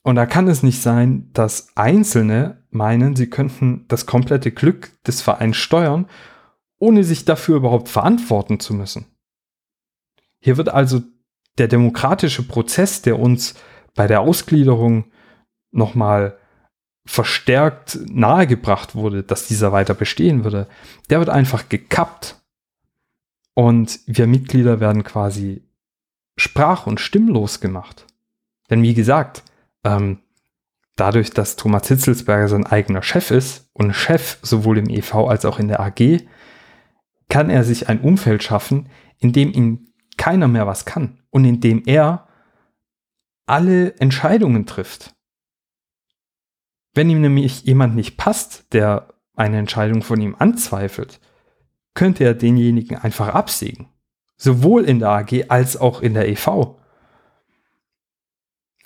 Und 0.03 0.17
da 0.17 0.27
kann 0.27 0.49
es 0.49 0.63
nicht 0.63 0.83
sein, 0.83 1.31
dass 1.33 1.69
Einzelne 1.77 2.65
meinen, 2.77 3.17
sie 3.17 3.29
könnten 3.29 3.85
das 3.89 4.07
komplette 4.07 4.53
Glück 4.53 4.93
des 5.05 5.23
Vereins 5.23 5.57
steuern, 5.57 6.07
ohne 6.79 7.05
sich 7.05 7.25
dafür 7.25 7.57
überhaupt 7.57 7.89
verantworten 7.89 8.61
zu 8.61 8.75
müssen. 8.75 9.07
Hier 10.41 10.57
wird 10.57 10.69
also 10.69 11.03
der 11.59 11.69
demokratische 11.69 12.47
Prozess, 12.47 13.03
der 13.03 13.19
uns 13.19 13.55
bei 13.95 14.07
der 14.07 14.21
Ausgliederung 14.21 15.11
nochmal 15.73 16.39
verstärkt 17.07 17.99
nahegebracht 18.07 18.95
wurde, 18.95 19.23
dass 19.23 19.47
dieser 19.47 19.73
weiter 19.73 19.95
bestehen 19.95 20.45
würde, 20.45 20.67
der 21.09 21.21
wird 21.21 21.31
einfach 21.31 21.69
gekappt. 21.69 22.43
Und 23.55 24.01
wir 24.07 24.27
Mitglieder 24.27 24.81
werden 24.81 25.03
quasi 25.03 25.63
sprach- 26.37 26.87
und 26.87 27.01
stimmlos 27.01 27.61
gemacht. 27.61 28.07
Denn 28.69 28.83
wie 28.83 28.95
gesagt, 28.95 29.45
ähm, 29.85 30.19
dadurch, 30.97 31.31
dass 31.31 31.57
Thomas 31.57 31.87
Hitzelsberger 31.89 32.49
sein 32.49 32.67
eigener 32.67 33.03
Chef 33.03 33.31
ist 33.31 33.71
und 33.73 33.95
Chef 33.95 34.39
sowohl 34.43 34.79
im 34.79 34.89
EV 34.89 35.29
als 35.29 35.45
auch 35.45 35.59
in 35.59 35.69
der 35.69 35.81
AG, 35.81 36.27
kann 37.29 37.51
er 37.51 37.65
sich 37.65 37.89
ein 37.89 38.01
Umfeld 38.01 38.43
schaffen, 38.43 38.89
in 39.19 39.33
dem 39.33 39.53
ihm 39.53 39.93
keiner 40.17 40.49
mehr 40.49 40.67
was 40.67 40.85
kann 40.85 41.21
und 41.31 41.45
in 41.45 41.61
dem 41.61 41.83
er 41.87 42.27
alle 43.47 43.95
Entscheidungen 43.99 44.67
trifft. 44.67 45.15
Wenn 46.95 47.11
ihm 47.11 47.21
nämlich 47.21 47.63
jemand 47.65 47.95
nicht 47.95 48.17
passt, 48.17 48.73
der 48.73 49.15
eine 49.35 49.59
Entscheidung 49.59 50.03
von 50.03 50.21
ihm 50.21 50.35
anzweifelt, 50.39 51.21
könnte 51.95 52.25
er 52.25 52.35
denjenigen 52.35 52.97
einfach 52.97 53.29
absägen. 53.29 53.89
Sowohl 54.37 54.85
in 54.85 54.99
der 54.99 55.11
AG 55.11 55.45
als 55.49 55.77
auch 55.77 56.01
in 56.01 56.15
der 56.15 56.29
EV. 56.29 56.79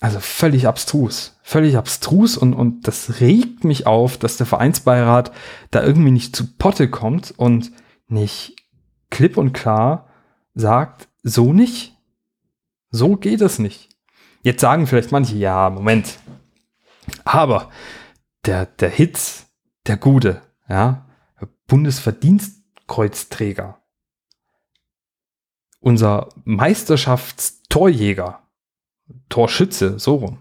Also 0.00 0.18
völlig 0.18 0.66
abstrus. 0.66 1.38
Völlig 1.42 1.76
abstrus 1.76 2.38
und, 2.38 2.54
und 2.54 2.88
das 2.88 3.20
regt 3.20 3.64
mich 3.64 3.86
auf, 3.86 4.16
dass 4.16 4.38
der 4.38 4.46
Vereinsbeirat 4.46 5.30
da 5.70 5.82
irgendwie 5.82 6.10
nicht 6.10 6.34
zu 6.34 6.56
Potte 6.56 6.88
kommt 6.88 7.34
und 7.36 7.70
nicht 8.08 8.56
klipp 9.10 9.36
und 9.36 9.52
klar 9.52 10.08
sagt, 10.54 11.08
so 11.22 11.52
nicht. 11.52 11.94
So 12.90 13.16
geht 13.16 13.42
es 13.42 13.58
nicht. 13.58 13.90
Jetzt 14.42 14.62
sagen 14.62 14.86
vielleicht 14.86 15.12
manche, 15.12 15.36
ja, 15.36 15.68
Moment. 15.68 16.18
Aber 17.24 17.70
der, 18.46 18.64
der 18.66 18.88
Hitz, 18.88 19.48
der 19.86 19.98
Gute, 19.98 20.40
ja, 20.68 21.04
Bundesverdienstkreuzträger, 21.66 23.78
unser 25.80 26.30
Meisterschaftstorjäger, 26.44 28.40
Torschütze, 29.28 29.98
so 29.98 30.16
rum. 30.16 30.38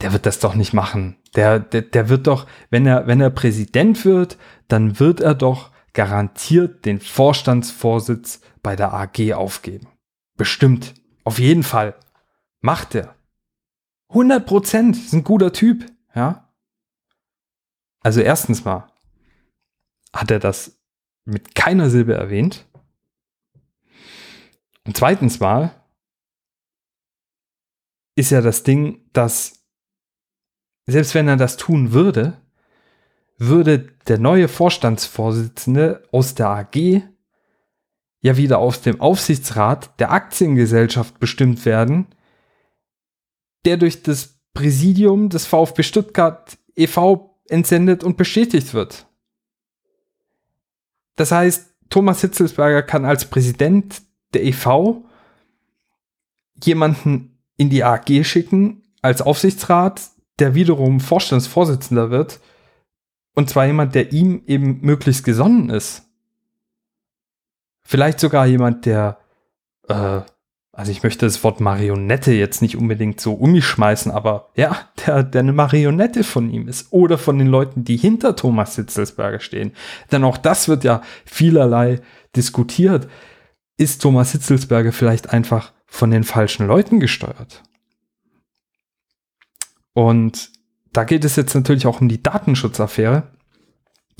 Der 0.00 0.12
wird 0.12 0.26
das 0.26 0.38
doch 0.40 0.54
nicht 0.54 0.72
machen. 0.72 1.16
Der, 1.36 1.58
der, 1.60 1.82
der 1.82 2.08
wird 2.08 2.26
doch, 2.26 2.46
wenn 2.70 2.86
er, 2.86 3.06
wenn 3.06 3.20
er 3.20 3.30
Präsident 3.30 4.04
wird, 4.04 4.36
dann 4.68 4.98
wird 4.98 5.20
er 5.20 5.34
doch 5.34 5.70
garantiert 5.92 6.84
den 6.84 7.00
Vorstandsvorsitz 7.00 8.40
bei 8.62 8.76
der 8.76 8.92
AG 8.92 9.34
aufgeben. 9.34 9.88
Bestimmt. 10.36 10.94
Auf 11.24 11.38
jeden 11.38 11.62
Fall. 11.62 11.94
Macht 12.60 12.94
er. 12.94 13.14
100 14.08 14.46
Prozent. 14.46 14.96
Ist 14.96 15.12
ein 15.12 15.24
guter 15.24 15.52
Typ. 15.52 15.86
Ja. 16.14 16.52
Also 18.00 18.20
erstens 18.20 18.64
mal 18.64 18.88
hat 20.12 20.30
er 20.30 20.38
das 20.38 20.78
mit 21.24 21.54
keiner 21.54 21.88
Silbe 21.88 22.14
erwähnt. 22.14 22.66
Und 24.84 24.96
zweitens 24.96 25.40
mal 25.40 25.81
ist 28.14 28.30
ja 28.30 28.40
das 28.40 28.62
Ding, 28.62 29.00
dass 29.12 29.64
selbst 30.86 31.14
wenn 31.14 31.28
er 31.28 31.36
das 31.36 31.56
tun 31.56 31.92
würde, 31.92 32.40
würde 33.38 33.88
der 34.06 34.18
neue 34.18 34.48
Vorstandsvorsitzende 34.48 36.04
aus 36.12 36.34
der 36.34 36.48
AG 36.48 37.02
ja 38.20 38.36
wieder 38.36 38.58
aus 38.58 38.80
dem 38.80 39.00
Aufsichtsrat 39.00 39.98
der 39.98 40.12
Aktiengesellschaft 40.12 41.18
bestimmt 41.18 41.64
werden, 41.64 42.06
der 43.64 43.76
durch 43.76 44.02
das 44.02 44.40
Präsidium 44.54 45.28
des 45.28 45.46
VfB 45.46 45.82
Stuttgart 45.82 46.58
e.V. 46.76 47.40
entsendet 47.48 48.04
und 48.04 48.16
bestätigt 48.16 48.74
wird. 48.74 49.06
Das 51.16 51.32
heißt, 51.32 51.74
Thomas 51.90 52.20
Hitzelsberger 52.20 52.82
kann 52.82 53.04
als 53.04 53.24
Präsident 53.28 54.02
der 54.34 54.44
e.V. 54.44 55.04
jemanden 56.62 57.31
in 57.56 57.70
die 57.70 57.84
AG 57.84 58.24
schicken 58.24 58.82
als 59.02 59.22
Aufsichtsrat, 59.22 60.00
der 60.38 60.54
wiederum 60.54 61.00
Vorstandsvorsitzender 61.00 62.10
wird. 62.10 62.40
Und 63.34 63.50
zwar 63.50 63.66
jemand, 63.66 63.94
der 63.94 64.12
ihm 64.12 64.42
eben 64.46 64.80
möglichst 64.82 65.24
gesonnen 65.24 65.70
ist. 65.70 66.02
Vielleicht 67.82 68.20
sogar 68.20 68.46
jemand, 68.46 68.86
der, 68.86 69.18
äh, 69.88 70.20
also 70.72 70.92
ich 70.92 71.02
möchte 71.02 71.26
das 71.26 71.42
Wort 71.42 71.60
Marionette 71.60 72.32
jetzt 72.32 72.62
nicht 72.62 72.76
unbedingt 72.76 73.20
so 73.20 73.32
umschmeißen, 73.34 74.12
aber 74.12 74.50
ja, 74.54 74.88
der, 75.06 75.22
der 75.22 75.40
eine 75.40 75.52
Marionette 75.52 76.24
von 76.24 76.50
ihm 76.50 76.68
ist 76.68 76.92
oder 76.92 77.18
von 77.18 77.38
den 77.38 77.48
Leuten, 77.48 77.84
die 77.84 77.96
hinter 77.96 78.36
Thomas 78.36 78.76
Hitzelsberger 78.76 79.40
stehen. 79.40 79.72
Denn 80.10 80.24
auch 80.24 80.38
das 80.38 80.68
wird 80.68 80.84
ja 80.84 81.02
vielerlei 81.24 82.00
diskutiert 82.36 83.08
ist 83.76 84.02
Thomas 84.02 84.32
Hitzelsberger 84.32 84.92
vielleicht 84.92 85.30
einfach 85.30 85.72
von 85.92 86.10
den 86.10 86.24
falschen 86.24 86.66
Leuten 86.66 86.98
gesteuert? 87.00 87.62
Und 89.92 90.50
da 90.94 91.04
geht 91.04 91.26
es 91.26 91.36
jetzt 91.36 91.54
natürlich 91.54 91.86
auch 91.86 92.00
um 92.00 92.08
die 92.08 92.22
Datenschutzaffäre. 92.22 93.24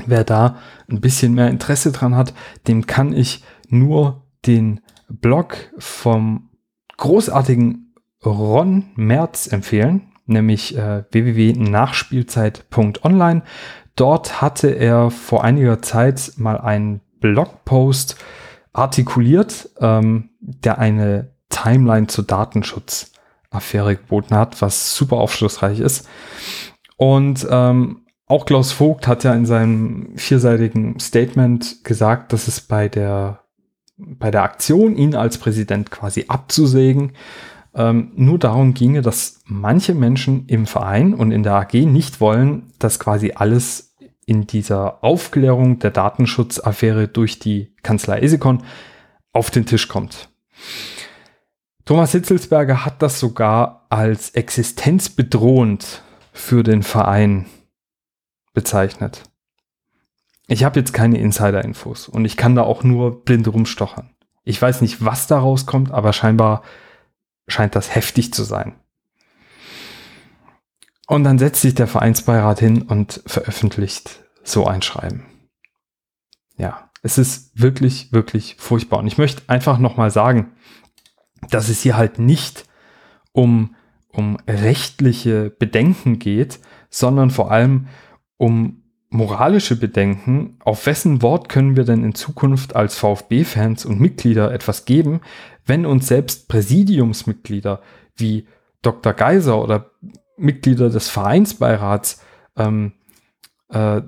Wer 0.05 0.25
da 0.25 0.59
ein 0.91 1.01
bisschen 1.01 1.33
mehr 1.33 1.49
Interesse 1.49 1.91
dran 1.91 2.15
hat, 2.15 2.35
dem 2.69 2.87
kann 2.87 3.15
ich 3.15 3.43
nur 3.69 4.27
den 4.45 4.83
Blog 5.09 5.57
vom 5.79 6.51
großartigen 6.99 7.95
Ron 8.23 8.91
Merz 8.95 9.47
empfehlen, 9.47 10.13
nämlich 10.27 10.77
äh, 10.77 11.05
www.nachspielzeit.online. 11.11 13.45
Dort 13.97 14.43
hatte 14.43 14.69
er 14.69 15.11
vor 15.11 15.43
einiger 15.43 15.81
Zeit 15.81 16.33
mal 16.37 16.59
einen 16.59 17.01
Blogpost 17.21 18.17
artikuliert, 18.75 19.71
ähm, 19.81 20.29
der 20.41 20.79
eine 20.79 21.33
Timeline 21.53 22.09
zur 22.09 22.25
Datenschutzaffäre 22.25 23.97
geboten 23.97 24.35
hat, 24.35 24.61
was 24.61 24.97
super 24.97 25.19
aufschlussreich 25.19 25.79
ist. 25.79 26.09
Und 26.97 27.47
ähm, 27.49 28.03
auch 28.27 28.47
Klaus 28.47 28.73
Vogt 28.73 29.07
hat 29.07 29.25
ja 29.25 29.35
in 29.35 29.47
seinem 29.47 30.17
vierseitigen 30.17 30.99
Statement 30.99 31.85
gesagt, 31.85 32.33
dass 32.33 32.49
es 32.49 32.61
bei 32.61 32.89
der, 32.89 33.41
bei 33.97 34.31
der 34.31 34.43
Aktion, 34.43 34.97
ihn 34.97 35.15
als 35.15 35.39
Präsident 35.39 35.91
quasi 35.91 36.25
abzusägen, 36.29 37.13
ähm, 37.75 38.13
nur 38.15 38.39
darum 38.39 38.75
ginge, 38.75 39.03
dass 39.03 39.41
manche 39.45 39.95
Menschen 39.95 40.47
im 40.47 40.67
Verein 40.67 41.15
und 41.15 41.31
in 41.31 41.43
der 41.43 41.55
AG 41.55 41.75
nicht 41.75 42.21
wollen, 42.21 42.73
dass 42.79 42.99
quasi 42.99 43.33
alles 43.35 43.97
in 44.25 44.47
dieser 44.47 45.03
Aufklärung 45.03 45.79
der 45.79 45.91
Datenschutzaffäre 45.91 47.09
durch 47.09 47.39
die 47.39 47.75
Kanzlei 47.83 48.21
Esikon 48.21 48.63
auf 49.33 49.51
den 49.51 49.67
Tisch 49.67 49.89
kommt. 49.89 50.29
Thomas 51.93 52.13
Hitzelsberger 52.13 52.87
hat 52.87 53.03
das 53.03 53.21
sogar 53.21 53.85
als 53.91 54.31
existenzbedrohend 54.31 56.03
für 56.33 56.63
den 56.63 56.83
Verein 56.83 57.45
bezeichnet. 58.55 59.25
Ich 60.47 60.65
habe 60.65 60.81
jetzt 60.81 60.95
keine 60.95 61.19
Insider-Infos 61.19 62.09
und 62.09 62.25
ich 62.25 62.39
kann 62.39 62.55
da 62.55 62.63
auch 62.63 62.83
nur 62.83 63.27
blind 63.27 63.47
rumstochern. 63.47 64.09
Ich 64.43 64.63
weiß 64.63 64.81
nicht, 64.81 65.05
was 65.05 65.27
da 65.27 65.39
rauskommt, 65.39 65.91
aber 65.91 66.15
scheinbar 66.15 66.63
scheint 67.47 67.77
das 67.77 67.95
heftig 67.95 68.33
zu 68.33 68.43
sein. 68.43 68.75
Und 71.07 71.25
dann 71.25 71.39
setzt 71.39 71.61
sich 71.61 71.75
der 71.75 71.89
Vereinsbeirat 71.89 72.59
hin 72.59 72.81
und 72.81 73.23
veröffentlicht 73.27 74.25
so 74.43 74.67
ein 74.67 74.81
Schreiben. 74.81 75.27
Ja, 76.57 76.89
es 77.03 77.19
ist 77.19 77.51
wirklich, 77.61 78.15
wirklich 78.15 78.57
furchtbar. 78.59 79.01
Und 79.01 79.09
ich 79.09 79.19
möchte 79.19 79.43
einfach 79.49 79.77
nochmal 79.77 80.11
sagen, 80.11 80.53
dass 81.51 81.69
es 81.69 81.83
hier 81.83 81.97
halt 81.97 82.19
nicht 82.19 82.67
um, 83.33 83.75
um 84.09 84.37
rechtliche 84.49 85.51
Bedenken 85.51 86.19
geht, 86.19 86.61
sondern 86.91 87.31
vor 87.31 87.51
allem 87.51 87.89
um 88.37 88.83
moralische 89.13 89.77
Bedenken, 89.77 90.57
auf 90.65 90.87
wessen 90.87 91.21
Wort 91.21 91.51
können 91.51 91.77
wir 91.77 91.85
denn 91.85 92.03
in 92.03 92.15
Zukunft 92.15 92.75
als 92.75 92.97
VfB-Fans 92.97 93.85
und 93.85 94.01
Mitglieder 94.01 94.53
etwas 94.53 94.87
geben, 94.87 95.21
wenn 95.67 95.85
uns 95.85 96.09
selbst 96.09 96.49
Präsidiumsmitglieder 96.49 97.83
wie 98.17 98.47
Dr. 98.81 99.13
Geiser 99.13 99.63
oder 99.63 99.91
Mitglieder 100.37 100.89
des 100.89 101.09
Vereinsbeirats 101.09 102.23
ähm, 102.57 102.93
äh, 103.69 104.01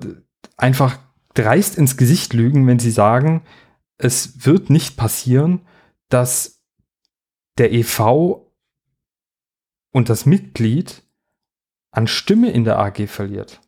einfach 0.57 0.97
dreist 1.35 1.77
ins 1.77 1.97
Gesicht 1.97 2.33
lügen, 2.33 2.65
wenn 2.65 2.79
sie 2.79 2.91
sagen, 2.91 3.43
es 3.97 4.45
wird 4.45 4.69
nicht 4.69 4.97
passieren, 4.97 5.61
dass 6.09 6.54
der 7.57 7.71
EV 7.71 8.41
und 9.91 10.09
das 10.09 10.25
Mitglied 10.25 11.03
an 11.91 12.07
Stimme 12.07 12.51
in 12.51 12.65
der 12.65 12.79
AG 12.79 13.07
verliert. 13.07 13.61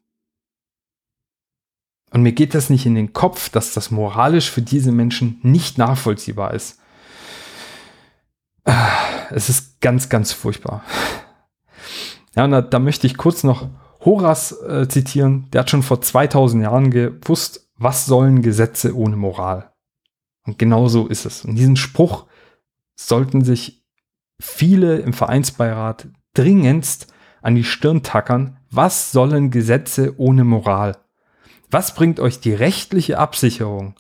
Und 2.12 2.22
mir 2.22 2.32
geht 2.32 2.54
das 2.54 2.70
nicht 2.70 2.86
in 2.86 2.96
den 2.96 3.14
Kopf, 3.14 3.50
dass 3.50 3.74
das 3.74 3.92
moralisch 3.92 4.50
für 4.50 4.62
diese 4.62 4.92
Menschen 4.92 5.40
nicht 5.44 5.78
nachvollziehbar 5.78 6.54
ist. 6.54 6.80
Es 9.30 9.50
ist 9.50 9.82
ganz, 9.82 10.10
ganz 10.10 10.32
furchtbar. 10.32 10.84
Ja, 12.36 12.46
und 12.46 12.52
da, 12.52 12.62
da 12.62 12.80
möchte 12.80 13.08
ich 13.08 13.18
kurz 13.18 13.44
noch 13.44 13.70
Horas 14.06 14.52
äh, 14.62 14.88
zitieren. 14.88 15.50
Der 15.52 15.62
hat 15.62 15.70
schon 15.70 15.84
vor 15.84 16.02
2000 16.02 16.64
Jahren 16.64 16.92
gewusst, 16.92 17.70
was 17.78 18.06
sollen 18.06 18.42
Gesetze 18.42 18.96
ohne 18.96 19.16
Moral? 19.16 19.74
Und 20.46 20.58
genau 20.58 20.88
so 20.88 21.08
ist 21.08 21.26
es. 21.26 21.44
Und 21.44 21.56
diesen 21.56 21.76
Spruch 21.76 22.26
sollten 22.96 23.44
sich 23.44 23.77
viele 24.40 24.98
im 25.00 25.14
Vereinsbeirat 25.14 26.08
dringendst 26.34 27.14
an 27.42 27.56
die 27.56 27.64
Stirn 27.64 28.04
tackern. 28.04 28.58
Was 28.70 29.12
sollen 29.12 29.52
Gesetze 29.52 30.16
ohne 30.18 30.44
Moral? 30.44 30.98
Was 31.70 31.96
bringt 31.96 32.20
euch 32.20 32.40
die 32.40 32.54
rechtliche 32.54 33.20
Absicherung, 33.20 33.96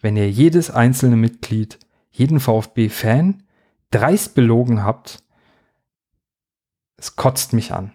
wenn 0.00 0.16
ihr 0.16 0.30
jedes 0.30 0.70
einzelne 0.70 1.16
Mitglied, 1.16 1.78
jeden 2.10 2.40
VfB-Fan 2.40 3.42
dreist 3.90 4.34
belogen 4.34 4.82
habt? 4.82 5.22
Es 6.96 7.16
kotzt 7.16 7.52
mich 7.52 7.72
an. 7.72 7.92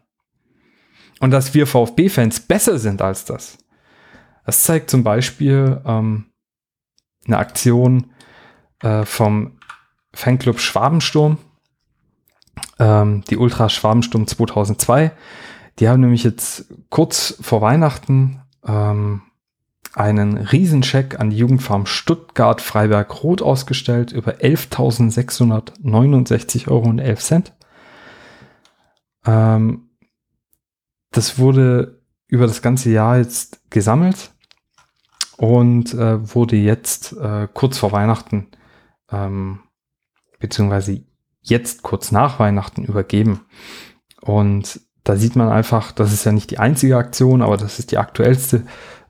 Und 1.20 1.32
dass 1.32 1.54
wir 1.54 1.68
VfB-Fans 1.68 2.42
besser 2.42 2.80
sind 2.80 3.02
als 3.02 3.26
das, 3.26 3.58
das 4.46 4.64
zeigt 4.64 4.90
zum 4.90 5.04
Beispiel 5.04 5.82
ähm, 5.86 6.32
eine 7.28 7.38
Aktion 7.38 8.12
äh, 8.82 9.06
vom 9.06 9.60
Fanclub 10.14 10.60
Schwabensturm, 10.60 11.38
ähm, 12.80 13.24
die 13.30 13.38
Ultra 13.38 13.70
Schwabensturm 13.70 14.28
2002. 14.28 15.12
Die 15.80 15.88
haben 15.88 16.02
nämlich 16.02 16.24
jetzt 16.24 16.66
kurz 16.90 17.38
vor 17.42 17.62
Weihnachten 17.62 18.42
ähm, 18.66 19.22
einen 19.96 20.38
Riesencheck 20.38 21.18
an 21.20 21.30
die 21.30 21.38
Jugendfarm 21.38 21.86
Stuttgart 21.86 22.60
Freiberg 22.62 23.24
Rot 23.24 23.42
ausgestellt 23.42 24.12
über 24.12 24.34
11.669 24.36 26.68
Euro 26.68 26.90
und 26.90 27.00
11 27.00 27.22
Cent. 27.22 27.54
Ähm, 29.26 29.90
das 31.12 31.40
wurde 31.40 32.02
über 32.28 32.46
das 32.46 32.62
ganze 32.62 32.92
Jahr 32.92 33.18
jetzt 33.18 33.62
gesammelt 33.72 34.32
und 35.38 35.92
äh, 35.94 36.36
wurde 36.36 36.58
jetzt 36.58 37.14
äh, 37.14 37.48
kurz 37.54 37.80
vor 37.80 37.92
Weihnachten 37.92 38.50
ähm, 39.12 39.62
beziehungsweise 40.40 41.04
jetzt 41.42 41.84
kurz 41.84 42.12
nach 42.12 42.40
Weihnachten 42.40 42.84
übergeben. 42.84 43.42
Und 44.22 44.82
da 45.04 45.16
sieht 45.16 45.36
man 45.36 45.50
einfach, 45.50 45.92
das 45.92 46.14
ist 46.14 46.26
ja 46.26 46.32
nicht 46.32 46.52
die 46.52 46.60
einzige 46.60 46.98
Aktion, 46.98 47.42
aber 47.42 47.58
das 47.58 47.80
ist 47.80 47.92
die 47.92 47.98
aktuellste 47.98 48.64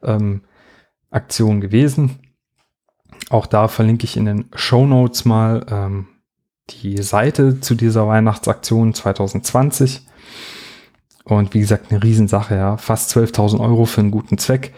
ähm, 0.04 0.44
Aktion 1.10 1.62
gewesen. 1.62 2.20
Auch 3.30 3.46
da 3.46 3.68
verlinke 3.68 4.06
ich 4.06 4.18
in 4.18 4.26
den 4.26 4.46
Show 4.56 4.86
Notes 4.86 5.26
mal 5.26 5.65
ähm, 5.70 6.08
die 6.70 7.02
Seite 7.02 7.60
zu 7.60 7.76
dieser 7.76 8.08
Weihnachtsaktion 8.08 8.94
2020. 8.94 10.08
Und 11.26 11.54
wie 11.54 11.60
gesagt, 11.60 11.92
eine 11.92 12.02
Riesensache, 12.02 12.56
ja. 12.56 12.78
Fast 12.78 13.15
12.000 13.15 13.60
Euro 13.60 13.86
für 13.86 14.02
einen 14.02 14.12
guten 14.12 14.38
Zweck. 14.38 14.74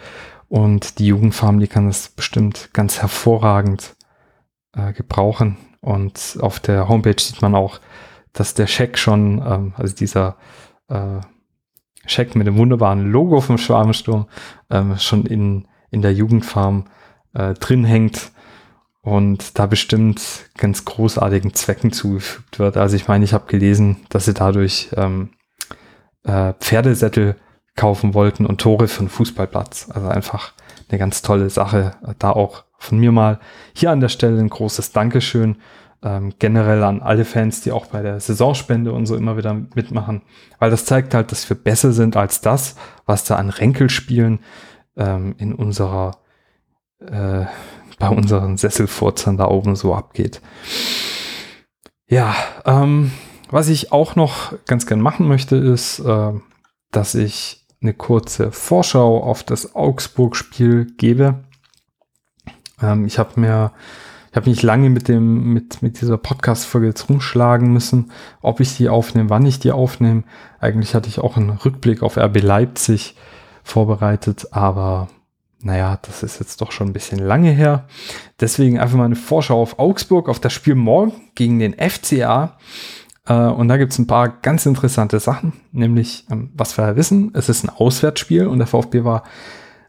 Und 0.50 1.00
die 1.00 1.08
Jugendfarm, 1.08 1.60
die 1.60 1.68
kann 1.68 1.88
das 1.88 2.10
bestimmt 2.10 2.72
ganz 2.74 3.02
hervorragend 3.02 3.96
äh, 4.76 4.92
gebrauchen. 4.92 5.58
Und 5.82 6.38
auf 6.40 6.60
der 6.60 6.88
Homepage 6.88 7.20
sieht 7.20 7.42
man 7.42 7.56
auch, 7.56 7.80
dass 8.34 8.54
der 8.54 8.68
Scheck 8.68 8.98
schon, 8.98 9.44
ähm, 9.46 9.74
also 9.76 9.96
dieser 9.96 10.38
äh, 10.88 11.20
Scheck 12.06 12.36
mit 12.36 12.48
dem 12.48 12.58
wunderbaren 12.58 13.12
Logo 13.12 13.42
vom 13.42 13.58
Schwarmensturm 13.58 14.28
ähm, 14.70 14.98
schon 14.98 15.26
in, 15.26 15.68
in 15.90 16.02
der 16.02 16.14
Jugendfarm 16.14 16.86
äh, 17.34 17.54
drin 17.56 17.84
hängt 17.84 18.32
und 19.02 19.58
da 19.58 19.66
bestimmt 19.66 20.22
ganz 20.58 20.86
großartigen 20.86 21.54
Zwecken 21.54 21.92
zugefügt 21.92 22.60
wird. 22.60 22.78
Also 22.78 22.96
ich 22.96 23.08
meine, 23.08 23.26
ich 23.26 23.34
habe 23.34 23.48
gelesen, 23.48 23.98
dass 24.10 24.26
sie 24.26 24.34
dadurch 24.34 24.90
ähm, 24.96 25.32
äh, 26.24 26.54
Pferdesättel 26.60 27.36
kaufen 27.76 28.14
wollten 28.14 28.46
und 28.46 28.62
Tore 28.62 28.88
für 28.88 29.04
den 29.04 29.10
Fußballplatz. 29.10 29.90
Also 29.92 30.08
einfach 30.08 30.54
eine 30.90 31.00
ganz 31.00 31.22
tolle 31.22 31.50
Sache. 31.50 31.96
Da 32.20 32.32
auch 32.32 32.66
von 32.82 32.98
mir 32.98 33.12
mal 33.12 33.40
hier 33.74 33.92
an 33.92 34.00
der 34.00 34.10
Stelle 34.10 34.40
ein 34.40 34.50
großes 34.50 34.92
Dankeschön 34.92 35.58
ähm, 36.04 36.34
generell 36.40 36.84
an 36.84 37.02
alle 37.02 37.26
Fans, 37.26 37.62
die 37.62 37.72
auch 37.72 37.86
bei 37.86 38.02
der 38.02 38.20
Saisonspende 38.20 38.92
und 38.92 39.06
so 39.06 39.16
immer 39.16 39.38
wieder 39.38 39.54
mitmachen, 39.54 40.24
weil 40.58 40.72
das 40.72 40.86
zeigt 40.86 41.14
halt, 41.14 41.32
dass 41.32 41.48
wir 41.48 41.56
besser 41.56 41.92
sind 41.92 42.18
als 42.18 42.42
das, 42.42 42.76
was 43.06 43.24
da 43.24 43.36
an 43.36 43.50
Ränkelspielen 43.50 44.40
ähm, 44.98 45.36
in 45.38 45.54
unserer, 45.54 46.18
äh, 47.00 47.46
bei 48.00 48.10
unseren 48.10 48.58
Sesselfurzern 48.58 49.38
da 49.38 49.48
oben 49.48 49.76
so 49.76 49.94
abgeht. 49.94 50.42
Ja, 52.08 52.34
ähm, 52.66 53.12
was 53.52 53.70
ich 53.70 53.92
auch 53.92 54.16
noch 54.16 54.54
ganz 54.66 54.88
gern 54.88 55.02
machen 55.02 55.28
möchte, 55.28 55.56
ist, 55.56 56.00
äh, 56.00 56.32
dass 56.90 57.14
ich 57.14 57.68
eine 57.82 57.94
kurze 57.94 58.52
Vorschau 58.52 59.24
auf 59.24 59.44
das 59.44 59.76
Augsburg-Spiel 59.76 60.94
gebe. 60.98 61.44
Ähm, 62.82 63.06
ich 63.06 63.20
habe 63.20 63.40
mir 63.40 63.72
Ich 64.32 64.38
habe 64.38 64.50
mich 64.50 64.64
lange 64.64 64.90
mit 64.90 65.10
dem, 65.10 65.54
mit, 65.54 65.82
mit 65.82 66.00
dieser 66.00 66.18
Podcast-Folge 66.18 66.88
jetzt 66.88 67.10
rumschlagen 67.10 67.74
müssen, 67.74 68.12
ob 68.42 68.62
ich 68.62 68.78
die 68.78 68.88
aufnehme, 68.88 69.30
wann 69.30 69.46
ich 69.46 69.60
die 69.60 69.74
aufnehme. 69.74 70.24
Eigentlich 70.62 70.96
hatte 70.96 71.10
ich 71.10 71.20
auch 71.20 71.36
einen 71.36 71.50
Rückblick 71.50 72.02
auf 72.02 72.18
RB 72.18 72.42
Leipzig 72.42 73.16
vorbereitet, 73.64 74.48
aber 74.52 75.10
naja, 75.64 76.00
das 76.02 76.24
ist 76.24 76.40
jetzt 76.40 76.62
doch 76.62 76.72
schon 76.72 76.88
ein 76.88 76.94
bisschen 76.94 77.20
lange 77.20 77.52
her. 77.52 77.88
Deswegen 78.40 78.80
einfach 78.80 78.98
mal 78.98 79.06
eine 79.06 79.16
Vorschau 79.16 79.62
auf 79.62 79.80
Augsburg, 79.80 80.30
auf 80.30 80.40
das 80.40 80.54
Spiel 80.54 80.76
morgen 80.76 81.14
gegen 81.36 81.60
den 81.60 81.76
FCA. 81.78 82.58
Äh, 83.28 83.34
und 83.34 83.68
da 83.68 83.78
gibt 83.78 83.92
es 83.92 84.00
ein 84.00 84.08
paar 84.08 84.30
ganz 84.30 84.66
interessante 84.66 85.20
Sachen, 85.20 85.54
nämlich, 85.72 86.26
ähm, 86.32 86.52
was 86.56 86.78
wir 86.78 86.86
ja 86.88 86.96
wissen, 86.96 87.32
es 87.34 87.50
ist 87.50 87.64
ein 87.64 87.70
Auswärtsspiel 87.70 88.48
und 88.48 88.60
der 88.60 88.68
VfB 88.68 89.04
war 89.04 89.24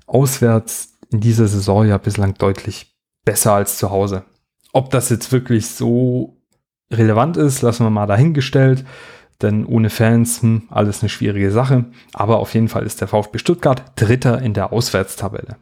auswärts 0.06 0.91
in 1.12 1.20
dieser 1.20 1.46
Saison 1.46 1.86
ja 1.86 1.98
bislang 1.98 2.34
deutlich 2.34 2.96
besser 3.24 3.52
als 3.52 3.78
zu 3.78 3.90
Hause. 3.90 4.24
Ob 4.72 4.90
das 4.90 5.10
jetzt 5.10 5.30
wirklich 5.32 5.66
so 5.68 6.38
relevant 6.90 7.36
ist, 7.36 7.62
lassen 7.62 7.84
wir 7.84 7.90
mal 7.90 8.06
dahingestellt, 8.06 8.84
denn 9.42 9.66
ohne 9.66 9.90
Fans, 9.90 10.42
hm, 10.42 10.68
alles 10.70 11.02
eine 11.02 11.08
schwierige 11.08 11.50
Sache. 11.50 11.86
Aber 12.12 12.38
auf 12.38 12.54
jeden 12.54 12.68
Fall 12.68 12.84
ist 12.84 13.00
der 13.00 13.08
VfB 13.08 13.38
Stuttgart 13.38 13.92
Dritter 13.96 14.40
in 14.40 14.54
der 14.54 14.72
Auswärtstabelle. 14.72 15.56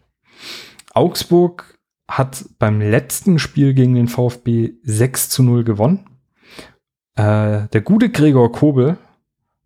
Augsburg 0.92 1.78
hat 2.08 2.44
beim 2.58 2.80
letzten 2.80 3.38
Spiel 3.38 3.72
gegen 3.74 3.94
den 3.94 4.08
VfB 4.08 4.72
6 4.82 5.28
zu 5.30 5.42
0 5.42 5.64
gewonnen. 5.64 6.06
Äh, 7.14 7.68
der 7.68 7.80
gute 7.82 8.10
Gregor 8.10 8.52
Kobel, 8.52 8.98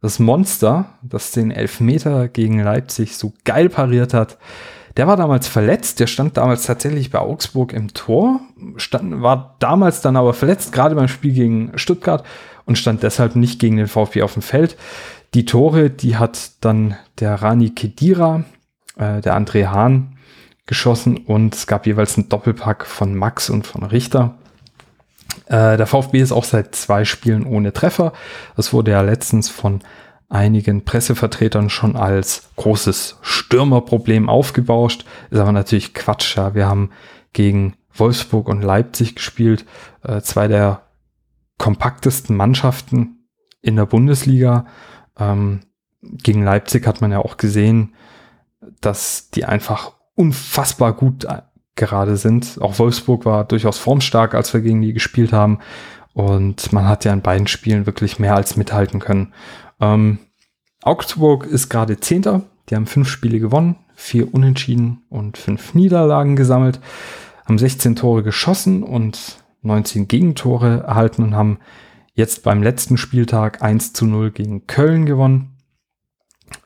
das 0.00 0.18
Monster, 0.18 0.98
das 1.02 1.32
den 1.32 1.50
Elfmeter 1.50 2.28
gegen 2.28 2.60
Leipzig 2.60 3.16
so 3.16 3.32
geil 3.44 3.70
pariert 3.70 4.12
hat, 4.12 4.38
der 4.96 5.06
war 5.06 5.16
damals 5.16 5.48
verletzt, 5.48 6.00
der 6.00 6.06
stand 6.06 6.36
damals 6.36 6.66
tatsächlich 6.66 7.10
bei 7.10 7.18
Augsburg 7.18 7.72
im 7.72 7.92
Tor, 7.94 8.40
stand, 8.76 9.22
war 9.22 9.56
damals 9.58 10.00
dann 10.00 10.16
aber 10.16 10.34
verletzt, 10.34 10.72
gerade 10.72 10.94
beim 10.94 11.08
Spiel 11.08 11.32
gegen 11.32 11.72
Stuttgart 11.76 12.24
und 12.64 12.78
stand 12.78 13.02
deshalb 13.02 13.34
nicht 13.34 13.58
gegen 13.58 13.76
den 13.76 13.88
VfB 13.88 14.22
auf 14.22 14.34
dem 14.34 14.42
Feld. 14.42 14.76
Die 15.34 15.44
Tore, 15.44 15.90
die 15.90 16.16
hat 16.16 16.52
dann 16.60 16.96
der 17.18 17.34
Rani 17.34 17.70
Kedira, 17.70 18.44
äh, 18.96 19.20
der 19.20 19.36
André 19.36 19.66
Hahn 19.66 20.16
geschossen 20.66 21.16
und 21.18 21.54
es 21.54 21.66
gab 21.66 21.86
jeweils 21.86 22.16
einen 22.16 22.28
Doppelpack 22.28 22.86
von 22.86 23.14
Max 23.14 23.50
und 23.50 23.66
von 23.66 23.82
Richter. 23.82 24.36
Äh, 25.46 25.76
der 25.76 25.86
VfB 25.86 26.20
ist 26.20 26.32
auch 26.32 26.44
seit 26.44 26.74
zwei 26.74 27.04
Spielen 27.04 27.44
ohne 27.44 27.72
Treffer. 27.72 28.12
Das 28.56 28.72
wurde 28.72 28.92
ja 28.92 29.00
letztens 29.00 29.50
von 29.50 29.80
einigen 30.34 30.84
Pressevertretern 30.84 31.70
schon 31.70 31.96
als 31.96 32.50
großes 32.56 33.18
Stürmerproblem 33.22 34.28
aufgebauscht. 34.28 35.04
Ist 35.30 35.38
aber 35.38 35.52
natürlich 35.52 35.94
Quatsch. 35.94 36.36
Ja. 36.36 36.54
Wir 36.54 36.66
haben 36.66 36.90
gegen 37.32 37.74
Wolfsburg 37.94 38.48
und 38.48 38.62
Leipzig 38.62 39.14
gespielt. 39.14 39.64
Äh, 40.02 40.20
zwei 40.22 40.48
der 40.48 40.82
kompaktesten 41.58 42.36
Mannschaften 42.36 43.28
in 43.62 43.76
der 43.76 43.86
Bundesliga. 43.86 44.66
Ähm, 45.16 45.60
gegen 46.02 46.42
Leipzig 46.42 46.86
hat 46.86 47.00
man 47.00 47.12
ja 47.12 47.20
auch 47.20 47.36
gesehen, 47.36 47.94
dass 48.80 49.30
die 49.30 49.44
einfach 49.44 49.92
unfassbar 50.16 50.94
gut 50.94 51.24
äh, 51.24 51.42
gerade 51.76 52.16
sind. 52.16 52.58
Auch 52.60 52.78
Wolfsburg 52.78 53.24
war 53.24 53.44
durchaus 53.44 53.78
formstark, 53.78 54.34
als 54.34 54.52
wir 54.52 54.60
gegen 54.60 54.82
die 54.82 54.92
gespielt 54.92 55.32
haben. 55.32 55.60
Und 56.14 56.72
man 56.72 56.86
hat 56.86 57.04
ja 57.04 57.12
in 57.12 57.22
beiden 57.22 57.48
Spielen 57.48 57.86
wirklich 57.86 58.18
mehr 58.18 58.34
als 58.36 58.56
mithalten 58.56 59.00
können. 59.00 59.34
Ähm, 59.80 60.20
Augsburg 60.82 61.46
ist 61.46 61.68
gerade 61.68 62.00
Zehnter. 62.00 62.42
Die 62.68 62.76
haben 62.76 62.86
fünf 62.86 63.08
Spiele 63.08 63.40
gewonnen, 63.40 63.76
vier 63.94 64.32
Unentschieden 64.32 65.02
und 65.10 65.36
fünf 65.36 65.74
Niederlagen 65.74 66.36
gesammelt, 66.36 66.80
haben 67.46 67.58
16 67.58 67.96
Tore 67.96 68.22
geschossen 68.22 68.82
und 68.82 69.44
19 69.62 70.08
Gegentore 70.08 70.84
erhalten 70.86 71.22
und 71.22 71.34
haben 71.34 71.58
jetzt 72.14 72.42
beim 72.42 72.62
letzten 72.62 72.96
Spieltag 72.96 73.62
1 73.62 73.92
zu 73.92 74.06
0 74.06 74.30
gegen 74.30 74.66
Köln 74.66 75.04
gewonnen. 75.04 75.56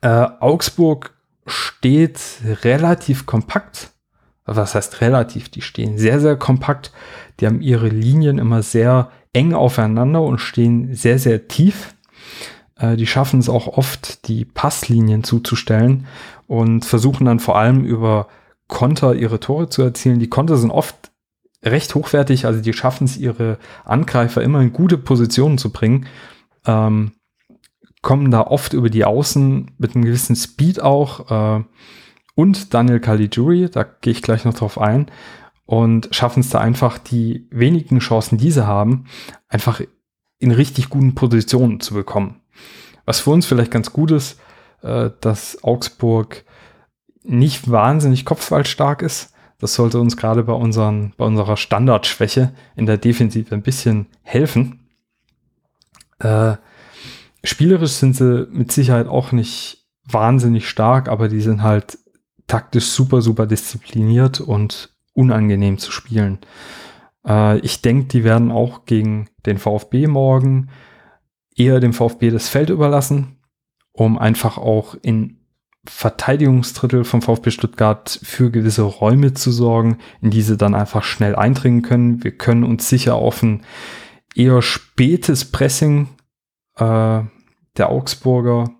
Äh, 0.03 0.27
Augsburg 0.41 1.17
steht 1.47 2.21
relativ 2.63 3.27
kompakt. 3.27 3.93
Was 4.45 4.75
heißt 4.75 5.01
relativ? 5.01 5.49
Die 5.49 5.63
stehen 5.63 5.99
sehr, 5.99 6.21
sehr 6.21 6.37
kompakt. 6.37 6.93
Die 7.41 7.47
haben 7.47 7.61
ihre 7.61 7.89
Linien 7.89 8.39
immer 8.39 8.63
sehr 8.63 9.11
eng 9.33 9.55
aufeinander 9.55 10.23
und 10.23 10.39
stehen 10.39 10.95
sehr, 10.95 11.19
sehr 11.19 11.49
tief. 11.49 11.95
Äh, 12.77 12.97
die 12.97 13.07
schaffen 13.07 13.41
es 13.41 13.49
auch 13.49 13.67
oft, 13.67 14.29
die 14.29 14.45
Passlinien 14.45 15.25
zuzustellen 15.25 16.07
und 16.47 16.85
versuchen 16.85 17.25
dann 17.25 17.41
vor 17.41 17.59
allem 17.59 17.85
über 17.85 18.29
Konter 18.69 19.15
ihre 19.15 19.41
Tore 19.41 19.69
zu 19.69 19.83
erzielen. 19.83 20.19
Die 20.19 20.31
Konter 20.31 20.57
sind 20.57 20.71
oft 20.71 21.11
recht 21.65 21.95
hochwertig, 21.95 22.47
also 22.47 22.61
die 22.61 22.73
schaffen 22.73 23.05
es, 23.05 23.17
ihre 23.17 23.59
Angreifer 23.85 24.43
immer 24.43 24.61
in 24.61 24.73
gute 24.73 24.99
Positionen 24.99 25.59
zu 25.59 25.71
bringen. 25.71 26.07
Ähm, 26.67 27.13
kommen 28.03 28.31
da 28.31 28.43
oft 28.43 28.75
über 28.75 28.91
die 28.91 29.05
Außen 29.05 29.73
mit 29.79 29.95
einem 29.95 30.05
gewissen 30.05 30.37
Speed 30.37 30.81
auch. 30.81 31.59
Äh, 31.59 31.65
und 32.35 32.73
Daniel 32.73 33.01
Caligiuri, 33.01 33.69
da 33.69 33.83
gehe 33.83 34.13
ich 34.13 34.23
gleich 34.23 34.45
noch 34.45 34.55
drauf 34.55 34.81
ein. 34.81 35.11
Und 35.69 36.09
schaffen 36.13 36.41
es 36.41 36.49
da 36.49 36.61
einfach, 36.61 36.97
die 36.97 37.47
wenigen 37.51 37.99
Chancen, 37.99 38.39
die 38.39 38.51
sie 38.51 38.67
haben, 38.67 39.05
einfach 39.49 39.83
in 40.39 40.51
richtig 40.51 40.89
guten 40.89 41.15
Positionen 41.15 41.81
zu 41.81 41.93
bekommen. 41.93 42.41
Was 43.05 43.21
für 43.21 43.29
uns 43.29 43.45
vielleicht 43.45 43.71
ganz 43.71 43.93
gut 43.93 44.11
ist, 44.11 44.41
äh, 44.81 45.11
dass 45.21 45.63
Augsburg 45.63 46.47
nicht 47.23 47.71
wahnsinnig 47.71 48.25
kopfballstark 48.25 49.03
ist. 49.03 49.35
Das 49.59 49.75
sollte 49.75 50.01
uns 50.01 50.17
gerade 50.17 50.43
bei, 50.43 50.55
unseren, 50.55 51.13
bei 51.19 51.27
unserer 51.27 51.59
Standardschwäche 51.59 52.55
in 52.75 52.87
der 52.87 52.97
Defensive 52.97 53.55
ein 53.55 53.61
bisschen 53.61 54.07
helfen. 54.23 54.89
Äh, 56.19 56.55
spielerisch 57.45 57.93
sind 57.93 58.17
sie 58.17 58.49
mit 58.51 58.73
Sicherheit 58.73 59.07
auch 59.07 59.33
nicht 59.33 59.87
wahnsinnig 60.03 60.67
stark, 60.67 61.11
aber 61.11 61.29
die 61.29 61.43
sind 61.43 61.63
halt 61.63 61.99
taktisch 62.47 62.87
super, 62.87 63.21
super 63.21 63.47
diszipliniert 63.47 64.41
und 64.41 64.97
unangenehm 65.19 65.79
zu 65.79 65.91
spielen. 65.91 66.39
Äh, 67.27 67.59
ich 67.59 67.83
denke, 67.83 68.07
die 68.07 68.25
werden 68.25 68.53
auch 68.53 68.87
gegen 68.87 69.29
den 69.45 69.59
VfB 69.59 70.07
morgen 70.07 70.71
eher 71.57 71.81
dem 71.81 71.93
VfB 71.93 72.31
das 72.31 72.49
Feld 72.49 72.71
überlassen, 72.71 73.39
um 73.93 74.17
einfach 74.17 74.59
auch 74.59 74.95
in 75.03 75.39
Verteidigungsdrittel 75.85 77.05
vom 77.05 77.23
VfB 77.23 77.51
Stuttgart 77.51 78.21
für 78.23 78.51
gewisse 78.51 78.83
Räume 78.83 79.35
zu 79.35 79.51
sorgen, 79.51 79.99
in 80.21 80.31
diese 80.31 80.57
dann 80.57 80.75
einfach 80.75 81.03
schnell 81.03 81.35
eindringen 81.35 81.83
können. 81.83 82.23
Wir 82.23 82.33
können 82.33 82.63
uns 82.63 82.89
sicher 82.89 83.17
auf 83.17 83.43
ein 83.43 83.65
eher 84.37 84.63
spätes 84.63 85.51
Pressing 85.51 86.09
äh, 86.77 87.23
der 87.77 87.91
Augsburger 87.91 88.71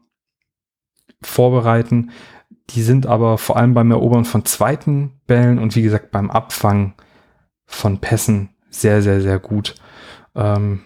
vorbereiten. 1.23 2.11
Die 2.71 2.83
sind 2.83 3.07
aber 3.07 3.39
vor 3.39 3.57
allem 3.57 3.75
beim 3.75 3.91
Erobern 3.91 4.25
von 4.25 4.45
zweiten 4.45 5.21
Bällen 5.27 5.59
und 5.59 5.75
wie 5.75 5.83
gesagt 5.83 6.11
beim 6.11 6.31
Abfangen 6.31 6.95
von 7.67 7.99
Pässen 7.99 8.51
sehr, 8.71 9.03
sehr, 9.03 9.21
sehr 9.21 9.39
gut. 9.39 9.75
Ähm, 10.35 10.81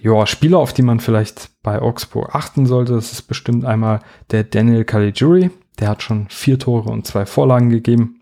ja, 0.00 0.26
Spieler, 0.26 0.58
auf 0.58 0.72
die 0.72 0.82
man 0.82 1.00
vielleicht 1.00 1.50
bei 1.62 1.80
Augsburg 1.80 2.34
achten 2.34 2.66
sollte, 2.66 2.92
das 2.94 3.12
ist 3.12 3.22
bestimmt 3.22 3.64
einmal 3.64 4.00
der 4.30 4.44
Daniel 4.44 4.84
Caligiuri. 4.84 5.50
Der 5.78 5.88
hat 5.88 6.02
schon 6.02 6.28
vier 6.28 6.58
Tore 6.58 6.90
und 6.90 7.06
zwei 7.06 7.26
Vorlagen 7.26 7.70
gegeben. 7.70 8.20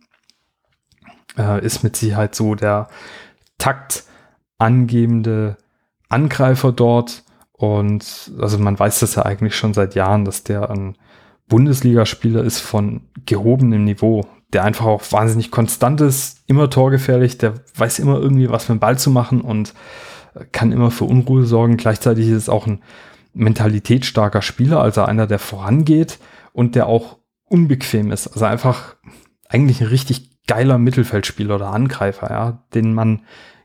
Äh, 1.36 1.64
ist 1.64 1.82
mit 1.82 1.96
Sicherheit 1.96 2.34
so 2.34 2.54
der 2.54 2.88
taktangebende 3.58 5.56
Angreifer 6.08 6.72
dort. 6.72 7.24
Und 7.52 8.32
also 8.40 8.58
man 8.58 8.78
weiß 8.78 9.00
das 9.00 9.16
ja 9.16 9.24
eigentlich 9.24 9.56
schon 9.56 9.74
seit 9.74 9.94
Jahren, 9.94 10.24
dass 10.24 10.44
der 10.44 10.70
ein 10.70 10.96
Bundesligaspieler 11.48 12.42
ist 12.42 12.60
von 12.60 13.02
gehobenem 13.26 13.84
Niveau, 13.84 14.26
der 14.52 14.64
einfach 14.64 14.86
auch 14.86 15.02
wahnsinnig 15.10 15.50
konstant 15.50 16.00
ist, 16.00 16.42
immer 16.46 16.70
torgefährlich, 16.70 17.38
der 17.38 17.54
weiß 17.76 17.98
immer 17.98 18.18
irgendwie 18.18 18.48
was 18.50 18.68
mit 18.68 18.78
dem 18.78 18.80
Ball 18.80 18.98
zu 18.98 19.10
machen 19.10 19.40
und 19.40 19.74
kann 20.52 20.72
immer 20.72 20.90
für 20.90 21.04
Unruhe 21.04 21.44
sorgen. 21.44 21.76
Gleichzeitig 21.76 22.28
ist 22.28 22.36
es 22.36 22.48
auch 22.48 22.66
ein 22.66 22.82
mentalitätsstarker 23.34 24.42
Spieler, 24.42 24.80
also 24.80 25.02
einer, 25.02 25.26
der 25.26 25.38
vorangeht 25.38 26.18
und 26.52 26.74
der 26.74 26.86
auch 26.86 27.18
unbequem 27.44 28.10
ist. 28.10 28.28
Also 28.28 28.44
einfach 28.44 28.96
eigentlich 29.48 29.80
ein 29.80 29.88
richtig 29.88 30.46
geiler 30.46 30.78
Mittelfeldspieler 30.78 31.56
oder 31.56 31.72
Angreifer, 31.72 32.30
ja, 32.30 32.64
den 32.74 32.94
man 32.94 33.22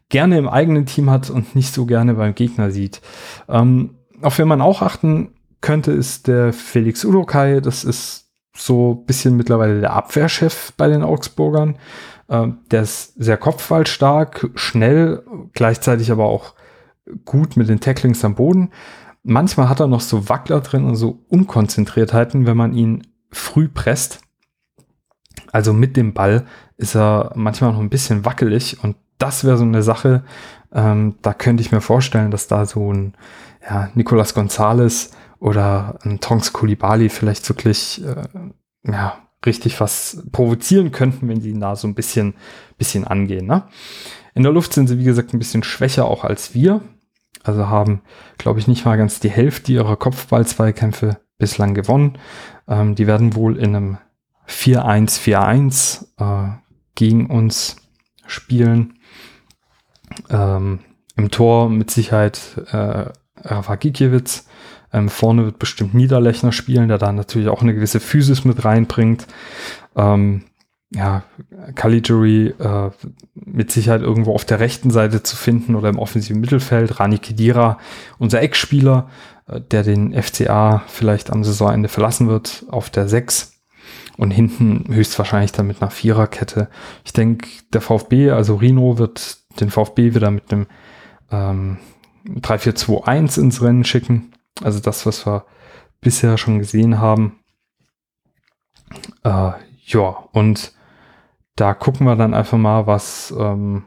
gerne 0.09 0.37
im 0.37 0.49
eigenen 0.49 0.85
Team 0.85 1.09
hat 1.09 1.29
und 1.29 1.55
nicht 1.55 1.73
so 1.73 1.85
gerne 1.85 2.15
beim 2.15 2.35
Gegner 2.35 2.71
sieht. 2.71 3.01
Ähm, 3.47 3.95
auf 4.21 4.37
wen 4.37 4.47
man 4.47 4.61
auch 4.61 4.81
achten 4.81 5.33
könnte, 5.61 5.91
ist 5.91 6.27
der 6.27 6.53
Felix 6.53 7.03
Udokai. 7.05 7.61
Das 7.61 7.83
ist 7.83 8.29
so 8.55 8.93
ein 8.93 9.05
bisschen 9.05 9.37
mittlerweile 9.37 9.79
der 9.79 9.93
Abwehrchef 9.93 10.73
bei 10.77 10.87
den 10.87 11.03
Augsburgern. 11.03 11.77
Ähm, 12.29 12.59
der 12.71 12.83
ist 12.83 13.13
sehr 13.15 13.37
kopfballstark, 13.37 14.49
schnell, 14.55 15.23
gleichzeitig 15.53 16.11
aber 16.11 16.25
auch 16.25 16.53
gut 17.25 17.57
mit 17.57 17.69
den 17.69 17.79
Tacklings 17.79 18.23
am 18.23 18.35
Boden. 18.35 18.71
Manchmal 19.23 19.69
hat 19.69 19.79
er 19.79 19.87
noch 19.87 20.01
so 20.01 20.29
Wackler 20.29 20.61
drin 20.61 20.85
und 20.85 20.95
so 20.95 21.23
Unkonzentriertheiten, 21.27 22.45
wenn 22.45 22.57
man 22.57 22.73
ihn 22.73 23.07
früh 23.31 23.67
presst. 23.67 24.21
Also 25.51 25.73
mit 25.73 25.97
dem 25.97 26.13
Ball 26.13 26.45
ist 26.77 26.95
er 26.95 27.31
manchmal 27.35 27.73
noch 27.73 27.79
ein 27.79 27.89
bisschen 27.89 28.25
wackelig 28.25 28.83
und 28.83 28.95
das 29.17 29.43
wäre 29.43 29.57
so 29.57 29.63
eine 29.63 29.83
Sache, 29.83 30.23
ähm, 30.73 31.15
da 31.21 31.33
könnte 31.33 31.61
ich 31.61 31.71
mir 31.71 31.81
vorstellen, 31.81 32.31
dass 32.31 32.47
da 32.47 32.65
so 32.65 32.93
ein 32.93 33.13
ja, 33.67 33.89
Nicolas 33.95 34.33
Gonzalez 34.33 35.11
oder 35.39 35.99
ein 36.04 36.19
Tonks 36.19 36.54
Kulibali 36.54 37.10
vielleicht 37.10 37.47
wirklich 37.49 38.04
äh, 38.04 38.28
ja, 38.84 39.17
richtig 39.45 39.80
was 39.80 40.23
provozieren 40.32 40.91
könnten, 40.91 41.28
wenn 41.30 41.41
sie 41.41 41.52
ihn 41.52 41.62
da 41.62 41.75
so 41.75 41.88
ein 41.88 41.95
bisschen, 41.95 42.34
bisschen 42.78 43.06
angehen. 43.06 43.47
Ne? 43.47 43.63
In 44.34 44.43
der 44.43 44.52
Luft 44.52 44.73
sind 44.73 44.88
sie, 44.88 44.99
wie 44.99 45.06
gesagt, 45.06 45.34
ein 45.34 45.39
bisschen 45.39 45.63
schwächer 45.63 46.06
auch 46.06 46.23
als 46.23 46.54
wir. 46.54 46.82
Also 47.43 47.67
haben, 47.67 48.02
glaube 48.38 48.60
ich, 48.60 48.67
nicht 48.67 48.86
mal 48.86 48.97
ganz 48.97 49.19
die 49.19 49.30
Hälfte 49.30 49.71
ihrer 49.71 49.95
Kopfball-Zweikämpfe 49.95 51.19
bislang 51.38 51.73
gewonnen. 51.73 52.17
Ähm, 52.67 52.95
die 52.95 53.08
werden 53.08 53.34
wohl 53.36 53.58
in 53.58 53.75
einem 53.75 53.97
4-1-4-1 54.47 56.06
äh, 56.17 56.58
gegen 56.95 57.28
uns 57.28 57.78
spielen. 58.25 58.99
Ähm, 60.30 60.80
Im 61.15 61.32
Tor 61.32 61.69
mit 61.69 61.91
Sicherheit 61.91 62.39
äh, 62.71 63.06
Rafa 63.38 63.75
Gikiewicz. 63.75 64.47
Ähm, 64.91 65.10
vorne 65.10 65.45
wird 65.45 65.60
bestimmt 65.60 65.93
Niederlechner 65.93 66.52
spielen, 66.52 66.88
der 66.88 66.97
da 66.97 67.12
natürlich 67.12 67.49
auch 67.49 67.62
eine 67.62 67.73
gewisse 67.73 67.99
Physis 67.99 68.45
mit 68.45 68.65
reinbringt. 68.65 69.28
Ähm, 69.95 70.43
ja, 70.91 71.23
Caligiuri 71.75 72.47
äh, 72.47 72.89
mit 73.36 73.71
Sicherheit 73.71 74.02
irgendwo 74.02 74.34
auf 74.34 74.45
der 74.45 74.60
rechten 74.60 74.89
Seite 74.89 75.21
zu 75.21 75.36
finden 75.36 75.75
oder 75.75 75.89
im 75.89 75.99
offensiven 75.99 76.41
Mittelfeld. 76.41 76.99
Rani 76.99 77.19
Kedira, 77.19 77.78
unser 78.17 78.41
Ex-Spieler, 78.41 79.10
äh, 79.47 79.62
der 79.62 79.84
den 79.84 80.19
FCA 80.19 80.84
vielleicht 80.88 81.32
am 81.32 81.43
Saisonende 81.43 81.89
verlassen 81.89 82.28
wird, 82.28 82.65
auf 82.69 82.89
der 82.89 83.08
6 83.08 83.60
und 84.17 84.32
hinten 84.32 84.86
höchstwahrscheinlich 84.93 85.52
dann 85.52 85.67
mit 85.67 85.82
einer 85.82 85.91
Viererkette. 85.91 86.69
Ich 87.06 87.13
denke, 87.13 87.47
der 87.71 87.82
VfB, 87.82 88.32
also 88.32 88.56
Rino, 88.56 88.97
wird 88.97 89.38
den 89.60 89.69
VfB 89.69 90.15
wieder 90.15 90.32
mit 90.32 90.52
einem 90.52 90.67
ähm, 91.32 91.78
3-4-2-1 92.28 93.39
ins 93.39 93.62
Rennen 93.62 93.84
schicken. 93.86 94.32
Also 94.63 94.79
das, 94.79 95.05
was 95.05 95.25
wir 95.25 95.45
bisher 96.01 96.37
schon 96.37 96.59
gesehen 96.59 96.99
haben. 96.99 97.39
Äh, 99.23 99.51
ja, 99.85 100.09
und 100.31 100.73
da 101.55 101.73
gucken 101.73 102.07
wir 102.07 102.15
dann 102.15 102.33
einfach 102.33 102.57
mal, 102.57 102.87
was, 102.87 103.33
ähm, 103.37 103.83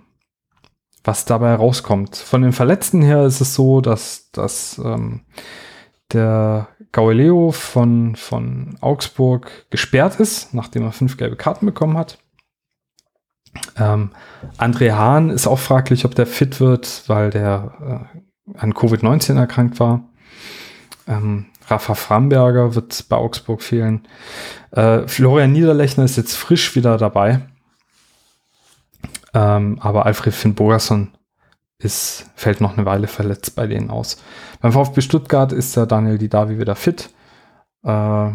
was 1.05 1.25
dabei 1.25 1.55
rauskommt. 1.55 2.17
Von 2.17 2.43
den 2.43 2.53
Verletzten 2.53 3.03
her 3.03 3.25
ist 3.25 3.41
es 3.41 3.55
so, 3.55 3.81
dass, 3.81 4.31
dass 4.31 4.79
ähm, 4.79 5.23
der 6.13 6.69
Gauleo 6.93 7.53
von, 7.53 8.17
von 8.17 8.77
Augsburg 8.81 9.71
gesperrt 9.71 10.21
ist, 10.21 10.53
nachdem 10.53 10.83
er 10.83 10.93
fünf 10.93 11.17
gelbe 11.17 11.37
Karten 11.37 11.65
bekommen 11.65 11.97
hat. 11.97 12.19
Ähm, 13.77 14.11
André 14.59 14.93
Hahn 14.93 15.31
ist 15.31 15.47
auch 15.47 15.59
fraglich, 15.59 16.05
ob 16.05 16.15
der 16.15 16.27
fit 16.27 16.61
wird, 16.61 17.05
weil 17.07 17.31
der 17.31 18.09
äh, 18.15 18.59
an 18.59 18.75
Covid-19 18.75 19.37
erkrankt 19.37 19.81
war. 19.81 20.05
Ähm, 21.07 21.47
Rafa 21.67 21.95
Framberger 21.95 22.75
wird 22.75 23.09
bei 23.09 23.17
Augsburg 23.17 23.63
fehlen. 23.63 24.07
Äh, 24.71 25.07
Florian 25.09 25.53
Niederlechner 25.53 26.05
ist 26.05 26.17
jetzt 26.17 26.37
frisch 26.37 26.75
wieder 26.75 26.99
dabei. 26.99 27.41
Ähm, 29.35 29.79
aber 29.81 30.07
Alfred 30.07 30.35
Finn 30.35 30.55
Bogerson 30.55 31.13
ist, 31.79 32.31
fällt 32.35 32.61
noch 32.61 32.77
eine 32.77 32.87
Weile 32.87 33.09
verletzt 33.09 33.57
bei 33.57 33.67
denen 33.67 33.91
aus. 33.91 34.23
Beim 34.61 34.73
VfB 34.73 35.01
Stuttgart 35.01 35.53
ist 35.53 35.77
der 35.77 35.87
Daniel 35.87 36.19
Didavi 36.19 36.59
wieder 36.59 36.77
fit. 36.77 37.11
Äh, 37.83 38.31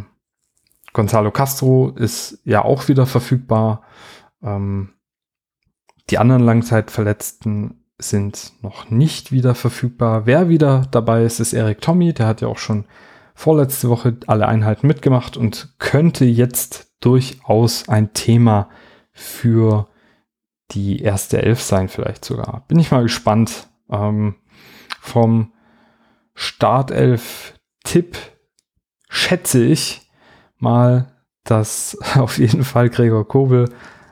Gonzalo 0.93 1.31
Castro 1.31 1.89
ist 1.95 2.39
ja 2.43 2.63
auch 2.65 2.87
wieder 2.87 3.05
verfügbar. 3.05 3.83
Ähm, 4.41 4.93
die 6.09 6.17
anderen 6.17 6.43
Langzeitverletzten 6.43 7.83
sind 7.99 8.53
noch 8.61 8.89
nicht 8.89 9.31
wieder 9.31 9.55
verfügbar. 9.55 10.25
Wer 10.25 10.49
wieder 10.49 10.87
dabei 10.91 11.23
ist, 11.23 11.39
ist 11.39 11.53
Erik 11.53 11.81
Tommy. 11.81 12.13
Der 12.13 12.27
hat 12.27 12.41
ja 12.41 12.47
auch 12.47 12.57
schon 12.59 12.85
vorletzte 13.33 13.89
Woche 13.89 14.17
alle 14.27 14.47
Einheiten 14.47 14.87
mitgemacht 14.87 15.37
und 15.37 15.75
könnte 15.79 16.25
jetzt 16.25 16.91
durchaus 16.99 17.87
ein 17.89 18.13
Thema 18.13 18.69
für 19.13 19.87
die 20.71 21.01
erste 21.01 21.41
Elf 21.41 21.61
sein, 21.61 21.87
vielleicht 21.87 22.25
sogar. 22.25 22.65
Bin 22.67 22.79
ich 22.79 22.91
mal 22.91 23.03
gespannt. 23.03 23.67
Ähm, 23.89 24.35
vom 24.99 25.53
Startelf-Tipp 26.33 28.17
schätze 29.09 29.63
ich 29.63 30.09
mal, 30.57 31.13
dass 31.43 31.97
auf 32.15 32.37
jeden 32.37 32.63
Fall 32.63 32.89
Gregor 32.89 33.27
Kobel 33.27 33.69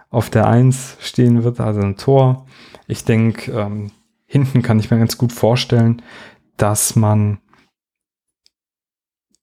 auf 0.10 0.30
der 0.30 0.48
Eins 0.48 0.98
stehen 1.02 1.44
wird, 1.44 1.60
also 1.60 1.82
ein 1.82 1.98
Tor. 1.98 2.48
Ich 2.88 3.06
denke, 3.06 3.52
ähm, 3.52 3.92
hinten 4.26 4.62
kann 4.62 4.80
ich 4.80 4.92
mir 4.92 5.00
ganz 5.00 5.18
gut 5.18 5.32
vorstellen, 5.32 6.02
dass 6.58 6.96
man 6.96 7.40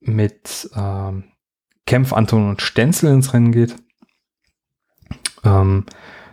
mit 0.00 0.70
ähm, 0.74 1.24
Kempf, 1.87 2.12
Anton 2.12 2.48
und 2.48 2.62
Stenzel 2.62 3.12
ins 3.12 3.33
Rennen 3.33 3.52
geht. 3.52 3.76
Ähm, 5.44 5.87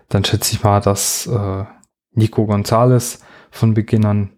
dann 0.10 0.26
schätze 0.26 0.54
ich 0.54 0.64
mal, 0.64 0.80
dass 0.80 1.28
äh, 1.28 1.66
Nico 2.12 2.46
Gonzalez 2.46 3.24
von 3.52 3.74
Beginn 3.74 4.06
an 4.06 4.32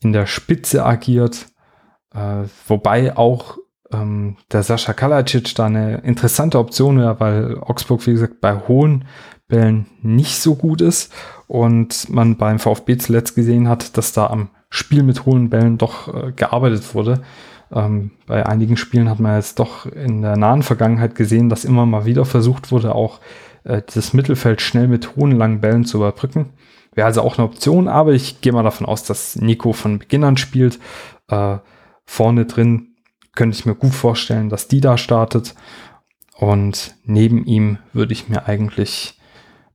in 0.00 0.12
der 0.12 0.26
Spitze 0.26 0.84
agiert, 0.84 1.46
äh, 2.14 2.44
wobei 2.66 3.16
auch 3.16 3.58
ähm, 3.92 4.36
der 4.52 4.62
Sascha 4.62 4.92
Kalacic 4.92 5.54
da 5.54 5.66
eine 5.66 5.98
interessante 5.98 6.58
Option 6.58 6.98
wäre, 6.98 7.18
weil 7.20 7.58
Augsburg, 7.58 8.06
wie 8.06 8.12
gesagt, 8.12 8.40
bei 8.40 8.54
hohen 8.54 9.06
Bällen 9.48 9.86
nicht 10.02 10.40
so 10.40 10.54
gut 10.54 10.80
ist 10.80 11.12
und 11.48 12.10
man 12.10 12.36
beim 12.36 12.58
VfB 12.58 12.98
zuletzt 12.98 13.34
gesehen 13.34 13.68
hat, 13.68 13.96
dass 13.96 14.12
da 14.12 14.28
am 14.28 14.50
Spiel 14.70 15.02
mit 15.02 15.24
hohen 15.26 15.48
Bällen 15.50 15.78
doch 15.78 16.14
äh, 16.14 16.32
gearbeitet 16.32 16.94
wurde. 16.94 17.22
Ähm, 17.72 18.12
bei 18.26 18.46
einigen 18.46 18.76
Spielen 18.76 19.08
hat 19.08 19.18
man 19.18 19.36
jetzt 19.36 19.58
doch 19.58 19.86
in 19.86 20.22
der 20.22 20.36
nahen 20.36 20.62
Vergangenheit 20.62 21.14
gesehen, 21.14 21.48
dass 21.48 21.64
immer 21.64 21.86
mal 21.86 22.04
wieder 22.04 22.26
versucht 22.26 22.70
wurde, 22.70 22.94
auch 22.94 23.20
äh, 23.64 23.82
das 23.94 24.12
Mittelfeld 24.12 24.60
schnell 24.60 24.88
mit 24.88 25.16
hohen 25.16 25.32
langen 25.32 25.60
Bällen 25.60 25.86
zu 25.86 25.96
überbrücken. 25.96 26.50
Wäre 26.94 27.06
also 27.06 27.22
auch 27.22 27.38
eine 27.38 27.46
Option, 27.46 27.88
aber 27.88 28.12
ich 28.12 28.40
gehe 28.42 28.52
mal 28.52 28.62
davon 28.62 28.86
aus, 28.86 29.04
dass 29.04 29.36
Nico 29.36 29.72
von 29.72 29.98
Beginn 29.98 30.24
an 30.24 30.36
spielt. 30.36 30.78
Äh, 31.28 31.58
vorne 32.04 32.44
drin 32.44 32.94
könnte 33.34 33.56
ich 33.56 33.66
mir 33.66 33.74
gut 33.74 33.94
vorstellen, 33.94 34.50
dass 34.50 34.68
die 34.68 34.80
da 34.80 34.98
startet. 34.98 35.54
Und 36.36 36.94
neben 37.04 37.44
ihm 37.44 37.78
würde 37.92 38.12
ich 38.12 38.28
mir 38.28 38.46
eigentlich 38.46 39.18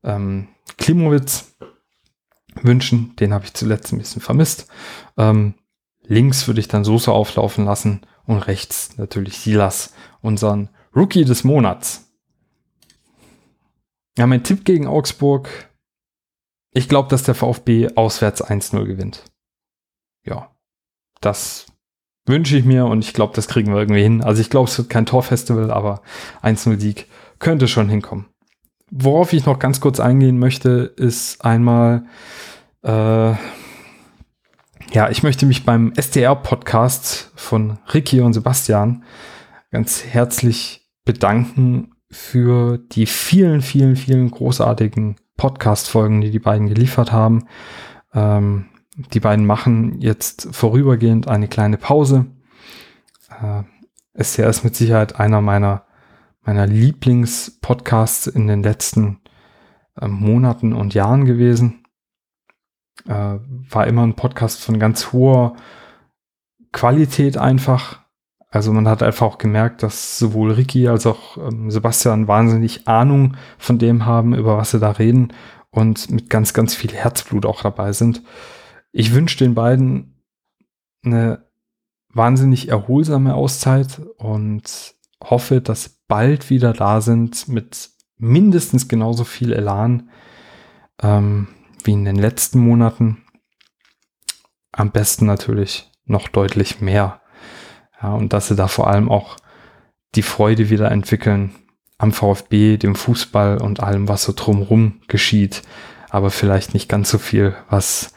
ähm, 0.04 0.50
Klimowitz 0.78 1.56
wünschen. 2.62 3.16
Den 3.18 3.34
habe 3.34 3.46
ich 3.46 3.54
zuletzt 3.54 3.92
ein 3.92 4.00
bisschen 4.00 4.22
vermisst. 4.22 4.68
Ähm, 5.18 5.56
links 6.04 6.48
würde 6.48 6.60
ich 6.60 6.68
dann 6.68 6.84
Soße 6.84 7.12
auflaufen 7.12 7.66
lassen 7.66 8.02
und 8.26 8.40
rechts 8.40 8.98
natürlich 8.98 9.40
Silas, 9.40 9.94
unseren 10.22 10.70
Rookie 10.96 11.26
des 11.26 11.44
Monats. 11.44 12.12
Ja, 14.18 14.28
mein 14.28 14.44
Tipp 14.44 14.64
gegen 14.66 14.88
Augsburg. 14.88 15.50
Ich 16.72 16.90
glaube, 16.90 17.10
dass 17.10 17.24
der 17.24 17.36
VfB 17.36 17.90
auswärts 17.96 18.44
1-0 18.44 18.86
gewinnt. 18.86 19.26
Ja, 20.26 20.56
das 21.22 21.66
wünsche 22.26 22.58
ich 22.58 22.66
mir 22.66 22.86
und 22.86 23.04
ich 23.04 23.14
glaube, 23.14 23.36
das 23.36 23.48
kriegen 23.48 23.74
wir 23.74 23.80
irgendwie 23.80 24.02
hin. 24.02 24.24
Also 24.24 24.42
ich 24.42 24.50
glaube, 24.50 24.70
es 24.70 24.78
wird 24.78 24.90
kein 24.90 25.06
Torfestival, 25.06 25.72
aber 25.72 26.02
1-0-Sieg 26.42 27.08
könnte 27.40 27.68
schon 27.68 27.90
hinkommen. 27.90 28.33
Worauf 28.96 29.34
ich 29.34 29.48
noch 29.48 29.58
ganz 29.58 29.82
kurz 29.82 30.00
eingehen 30.00 30.38
möchte, 30.38 30.94
ist 30.98 31.44
einmal, 31.44 32.06
äh, 32.84 33.32
ja, 34.92 35.10
ich 35.10 35.24
möchte 35.24 35.48
mich 35.48 35.66
beim 35.66 35.94
SDR-Podcast 35.96 37.32
von 37.36 37.80
Ricky 37.92 38.22
und 38.22 38.34
Sebastian 38.34 39.04
ganz 39.72 40.06
herzlich 40.06 40.88
bedanken 41.06 41.96
für 42.12 42.78
die 42.78 43.08
vielen, 43.08 43.64
vielen, 43.64 43.96
vielen 43.96 44.30
großartigen 44.30 45.16
Podcast-Folgen, 45.38 46.22
die 46.22 46.30
die 46.30 46.38
beiden 46.38 46.68
geliefert 46.68 47.12
haben. 47.12 47.48
Ähm, 48.14 48.68
die 48.96 49.20
beiden 49.20 49.48
machen 49.48 50.02
jetzt 50.02 50.50
vorübergehend 50.52 51.28
eine 51.28 51.48
kleine 51.48 51.80
Pause. 51.80 52.28
Äh, 53.42 53.64
SCR 54.24 54.50
ist 54.50 54.64
mit 54.64 54.76
Sicherheit 54.76 55.20
einer 55.20 55.42
meiner, 55.42 55.88
meiner 56.44 56.68
Lieblings-Podcasts 56.68 58.28
in 58.28 58.48
den 58.48 58.64
letzten 58.64 59.22
äh, 60.00 60.08
Monaten 60.08 60.74
und 60.74 60.94
Jahren 60.94 61.26
gewesen. 61.26 61.86
Äh, 63.08 63.40
war 63.70 63.88
immer 63.88 64.04
ein 64.04 64.16
Podcast 64.16 64.62
von 64.62 64.80
ganz 64.80 65.12
hoher 65.12 65.56
Qualität 66.72 67.38
einfach. 67.38 68.02
Also 68.50 68.72
man 68.72 68.88
hat 68.88 69.02
einfach 69.02 69.26
auch 69.26 69.38
gemerkt, 69.38 69.82
dass 69.82 70.20
sowohl 70.20 70.52
Ricky 70.52 70.88
als 70.88 71.08
auch 71.08 71.38
ähm, 71.38 71.72
Sebastian 71.72 72.28
wahnsinnig 72.28 72.88
Ahnung 72.88 73.36
von 73.58 73.80
dem 73.80 74.06
haben, 74.06 74.36
über 74.36 74.58
was 74.58 74.72
sie 74.72 74.80
da 74.80 74.92
reden 74.92 75.34
und 75.72 76.12
mit 76.12 76.30
ganz, 76.30 76.54
ganz 76.54 76.76
viel 76.76 76.92
Herzblut 76.92 77.46
auch 77.46 77.64
dabei 77.64 77.94
sind. 77.94 78.22
Ich 78.92 79.14
wünsche 79.14 79.40
den 79.40 79.56
beiden 79.56 80.24
eine 81.04 81.46
wahnsinnig 82.14 82.70
erholsame 82.70 83.34
Auszeit 83.34 84.00
und 84.18 84.96
hoffe, 85.24 85.62
dass 85.62 85.90
bald 86.08 86.50
wieder 86.50 86.74
da 86.74 87.02
sind 87.02 87.48
mit 87.48 87.90
mindestens 88.18 88.88
genauso 88.88 89.24
viel 89.24 89.54
Elan, 89.54 90.10
ähm, 91.02 91.48
wie 91.84 91.94
in 91.94 92.06
den 92.06 92.16
letzten 92.16 92.60
Monaten. 92.60 93.24
Am 94.72 94.92
besten 94.92 95.26
natürlich 95.26 95.92
noch 96.06 96.28
deutlich 96.28 96.82
mehr. 96.82 97.22
Ja, 98.02 98.14
und 98.14 98.34
dass 98.34 98.48
sie 98.48 98.56
da 98.56 98.68
vor 98.68 98.88
allem 98.88 99.10
auch 99.10 99.38
die 100.16 100.24
Freude 100.24 100.70
wieder 100.70 100.92
entwickeln 100.92 101.56
am 101.98 102.12
VfB, 102.12 102.78
dem 102.78 102.96
Fußball 102.96 103.62
und 103.62 103.80
allem, 103.80 104.08
was 104.08 104.24
so 104.24 104.34
drumherum 104.36 105.02
geschieht. 105.08 105.62
Aber 106.10 106.30
vielleicht 106.32 106.74
nicht 106.74 106.90
ganz 106.90 107.10
so 107.10 107.18
viel, 107.18 107.56
was 107.70 108.14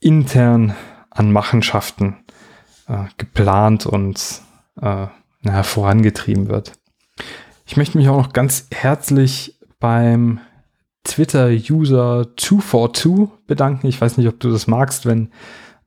intern 0.00 0.76
an 1.10 1.32
Machenschaften 1.32 2.24
äh, 2.88 3.04
geplant 3.16 3.86
und 3.86 4.42
äh, 4.80 5.06
naja, 5.46 5.62
vorangetrieben 5.62 6.48
wird. 6.48 6.72
Ich 7.64 7.76
möchte 7.76 7.98
mich 7.98 8.08
auch 8.08 8.18
noch 8.18 8.32
ganz 8.32 8.68
herzlich 8.72 9.58
beim 9.80 10.40
Twitter-User 11.04 12.28
242 12.36 13.28
bedanken. 13.46 13.86
Ich 13.86 14.00
weiß 14.00 14.18
nicht, 14.18 14.28
ob 14.28 14.38
du 14.40 14.50
das 14.50 14.66
magst, 14.66 15.06
wenn 15.06 15.30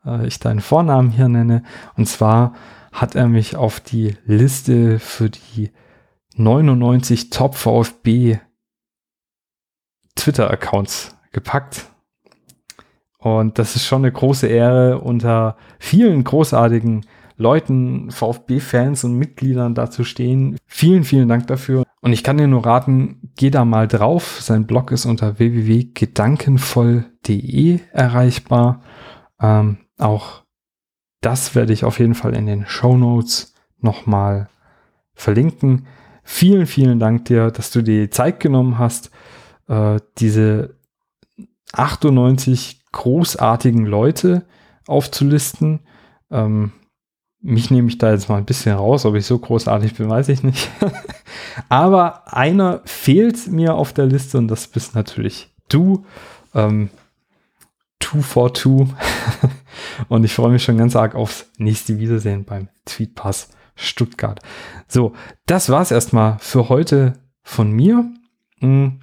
äh, 0.05 0.25
ich 0.25 0.39
deinen 0.39 0.61
Vornamen 0.61 1.11
hier 1.11 1.27
nenne. 1.27 1.63
Und 1.95 2.07
zwar 2.07 2.53
hat 2.91 3.15
er 3.15 3.27
mich 3.27 3.55
auf 3.55 3.79
die 3.79 4.15
Liste 4.25 4.99
für 4.99 5.29
die 5.29 5.71
99 6.35 7.29
Top 7.29 7.55
VfB 7.55 8.39
Twitter-Accounts 10.15 11.15
gepackt. 11.31 11.87
Und 13.19 13.59
das 13.59 13.75
ist 13.75 13.85
schon 13.85 14.03
eine 14.03 14.11
große 14.11 14.47
Ehre, 14.47 14.99
unter 14.99 15.57
vielen 15.77 16.23
großartigen 16.23 17.05
Leuten, 17.39 18.11
VfB-Fans 18.11 19.03
und 19.05 19.17
Mitgliedern 19.17 19.73
da 19.73 19.89
zu 19.89 20.03
stehen. 20.03 20.57
Vielen, 20.67 21.05
vielen 21.05 21.29
Dank 21.29 21.47
dafür. 21.47 21.85
Und 22.01 22.11
ich 22.11 22.21
kann 22.23 22.37
dir 22.37 22.47
nur 22.47 22.65
raten, 22.65 23.31
geh 23.37 23.49
da 23.49 23.63
mal 23.63 23.87
drauf. 23.87 24.41
Sein 24.41 24.67
Blog 24.67 24.91
ist 24.91 25.05
unter 25.05 25.39
www.gedankenvoll.de 25.39 27.79
erreichbar. 27.93 28.81
Ähm, 29.41 29.77
auch 29.97 30.43
das 31.21 31.55
werde 31.55 31.71
ich 31.71 31.85
auf 31.85 31.99
jeden 31.99 32.15
Fall 32.15 32.35
in 32.35 32.45
den 32.45 32.65
Show 32.65 32.97
Notes 32.97 33.53
nochmal 33.79 34.49
verlinken. 35.13 35.87
Vielen, 36.23 36.67
vielen 36.67 36.99
Dank 36.99 37.23
dir, 37.25 37.51
dass 37.51 37.71
du 37.71 37.81
dir 37.81 38.01
die 38.01 38.09
Zeit 38.09 38.41
genommen 38.41 38.77
hast, 38.77 39.11
äh, 39.67 39.99
diese 40.17 40.75
98 41.71 42.81
großartigen 42.91 43.85
Leute 43.85 44.45
aufzulisten. 44.87 45.79
Ähm, 46.31 46.73
mich 47.41 47.71
nehme 47.71 47.87
ich 47.87 47.97
da 47.97 48.11
jetzt 48.11 48.29
mal 48.29 48.37
ein 48.37 48.45
bisschen 48.45 48.75
raus, 48.75 49.05
ob 49.05 49.15
ich 49.15 49.25
so 49.25 49.39
großartig 49.39 49.95
bin, 49.95 50.09
weiß 50.09 50.29
ich 50.29 50.43
nicht. 50.43 50.69
Aber 51.69 52.33
einer 52.33 52.81
fehlt 52.85 53.47
mir 53.47 53.75
auf 53.75 53.93
der 53.93 54.05
Liste 54.05 54.37
und 54.37 54.47
das 54.47 54.67
bist 54.67 54.95
natürlich 54.95 55.49
du. 55.69 56.05
Ähm, 56.53 56.89
242. 58.01 58.95
und 60.09 60.23
ich 60.23 60.33
freue 60.33 60.51
mich 60.51 60.63
schon 60.63 60.77
ganz 60.77 60.95
arg 60.95 61.15
aufs 61.15 61.47
nächste 61.57 61.99
Wiedersehen 61.99 62.43
beim 62.43 62.69
Tweetpass 62.85 63.49
Stuttgart. 63.75 64.39
So, 64.87 65.13
das 65.45 65.69
war's 65.69 65.91
erstmal 65.91 66.37
für 66.39 66.69
heute 66.69 67.13
von 67.43 67.71
mir. 67.71 68.05
Hm, 68.59 69.01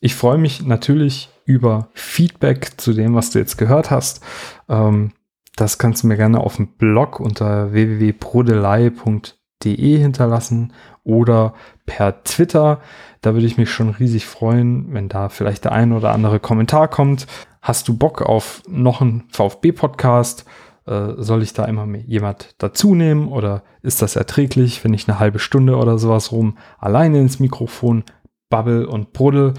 ich 0.00 0.14
freue 0.14 0.38
mich 0.38 0.62
natürlich 0.62 1.30
über 1.44 1.88
Feedback 1.94 2.80
zu 2.80 2.92
dem, 2.92 3.14
was 3.14 3.30
du 3.30 3.38
jetzt 3.38 3.58
gehört 3.58 3.90
hast. 3.90 4.22
Ähm, 4.68 5.12
das 5.56 5.78
kannst 5.78 6.02
du 6.02 6.08
mir 6.08 6.16
gerne 6.16 6.40
auf 6.40 6.56
dem 6.56 6.76
Blog 6.76 7.20
unter 7.20 7.72
www.prodelei.de 7.72 9.98
hinterlassen 9.98 10.72
oder 11.04 11.54
per 11.86 12.24
Twitter. 12.24 12.80
Da 13.20 13.34
würde 13.34 13.46
ich 13.46 13.56
mich 13.56 13.70
schon 13.70 13.90
riesig 13.90 14.26
freuen, 14.26 14.92
wenn 14.92 15.08
da 15.08 15.28
vielleicht 15.28 15.64
der 15.64 15.70
ein 15.72 15.92
oder 15.92 16.10
andere 16.12 16.40
Kommentar 16.40 16.88
kommt. 16.88 17.28
Hast 17.62 17.86
du 17.88 17.96
Bock 17.96 18.22
auf 18.22 18.62
noch 18.68 19.00
einen 19.00 19.24
VfB-Podcast? 19.30 20.44
Äh, 20.86 21.12
soll 21.16 21.42
ich 21.42 21.54
da 21.54 21.64
immer 21.64 21.86
jemand 22.06 22.54
dazu 22.58 22.94
nehmen 22.94 23.28
oder 23.28 23.62
ist 23.80 24.02
das 24.02 24.16
erträglich, 24.16 24.84
wenn 24.84 24.92
ich 24.92 25.08
eine 25.08 25.18
halbe 25.18 25.38
Stunde 25.38 25.76
oder 25.76 25.96
sowas 25.98 26.30
rum 26.32 26.58
alleine 26.78 27.20
ins 27.20 27.40
Mikrofon 27.40 28.04
babbel 28.50 28.84
und 28.84 29.14
bruddel? 29.14 29.54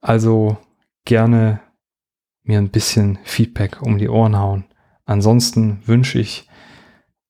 Also 0.00 0.56
gerne 1.04 1.60
mir 2.44 2.58
ein 2.58 2.70
bisschen 2.70 3.18
Feedback 3.24 3.82
um 3.82 3.98
die 3.98 4.08
Ohren 4.08 4.38
hauen. 4.38 4.64
Ansonsten 5.08 5.80
wünsche 5.86 6.18
ich 6.18 6.46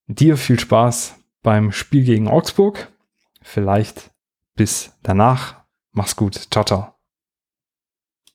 dir 0.07 0.35
viel 0.35 0.59
Spaß 0.59 1.15
beim 1.41 1.71
Spiel 1.71 2.03
gegen 2.03 2.27
Augsburg. 2.27 2.91
Vielleicht 3.41 4.11
bis 4.55 4.91
danach. 5.01 5.63
Mach's 5.93 6.17
gut. 6.17 6.35
Ciao, 6.51 6.65
ciao. 6.65 6.98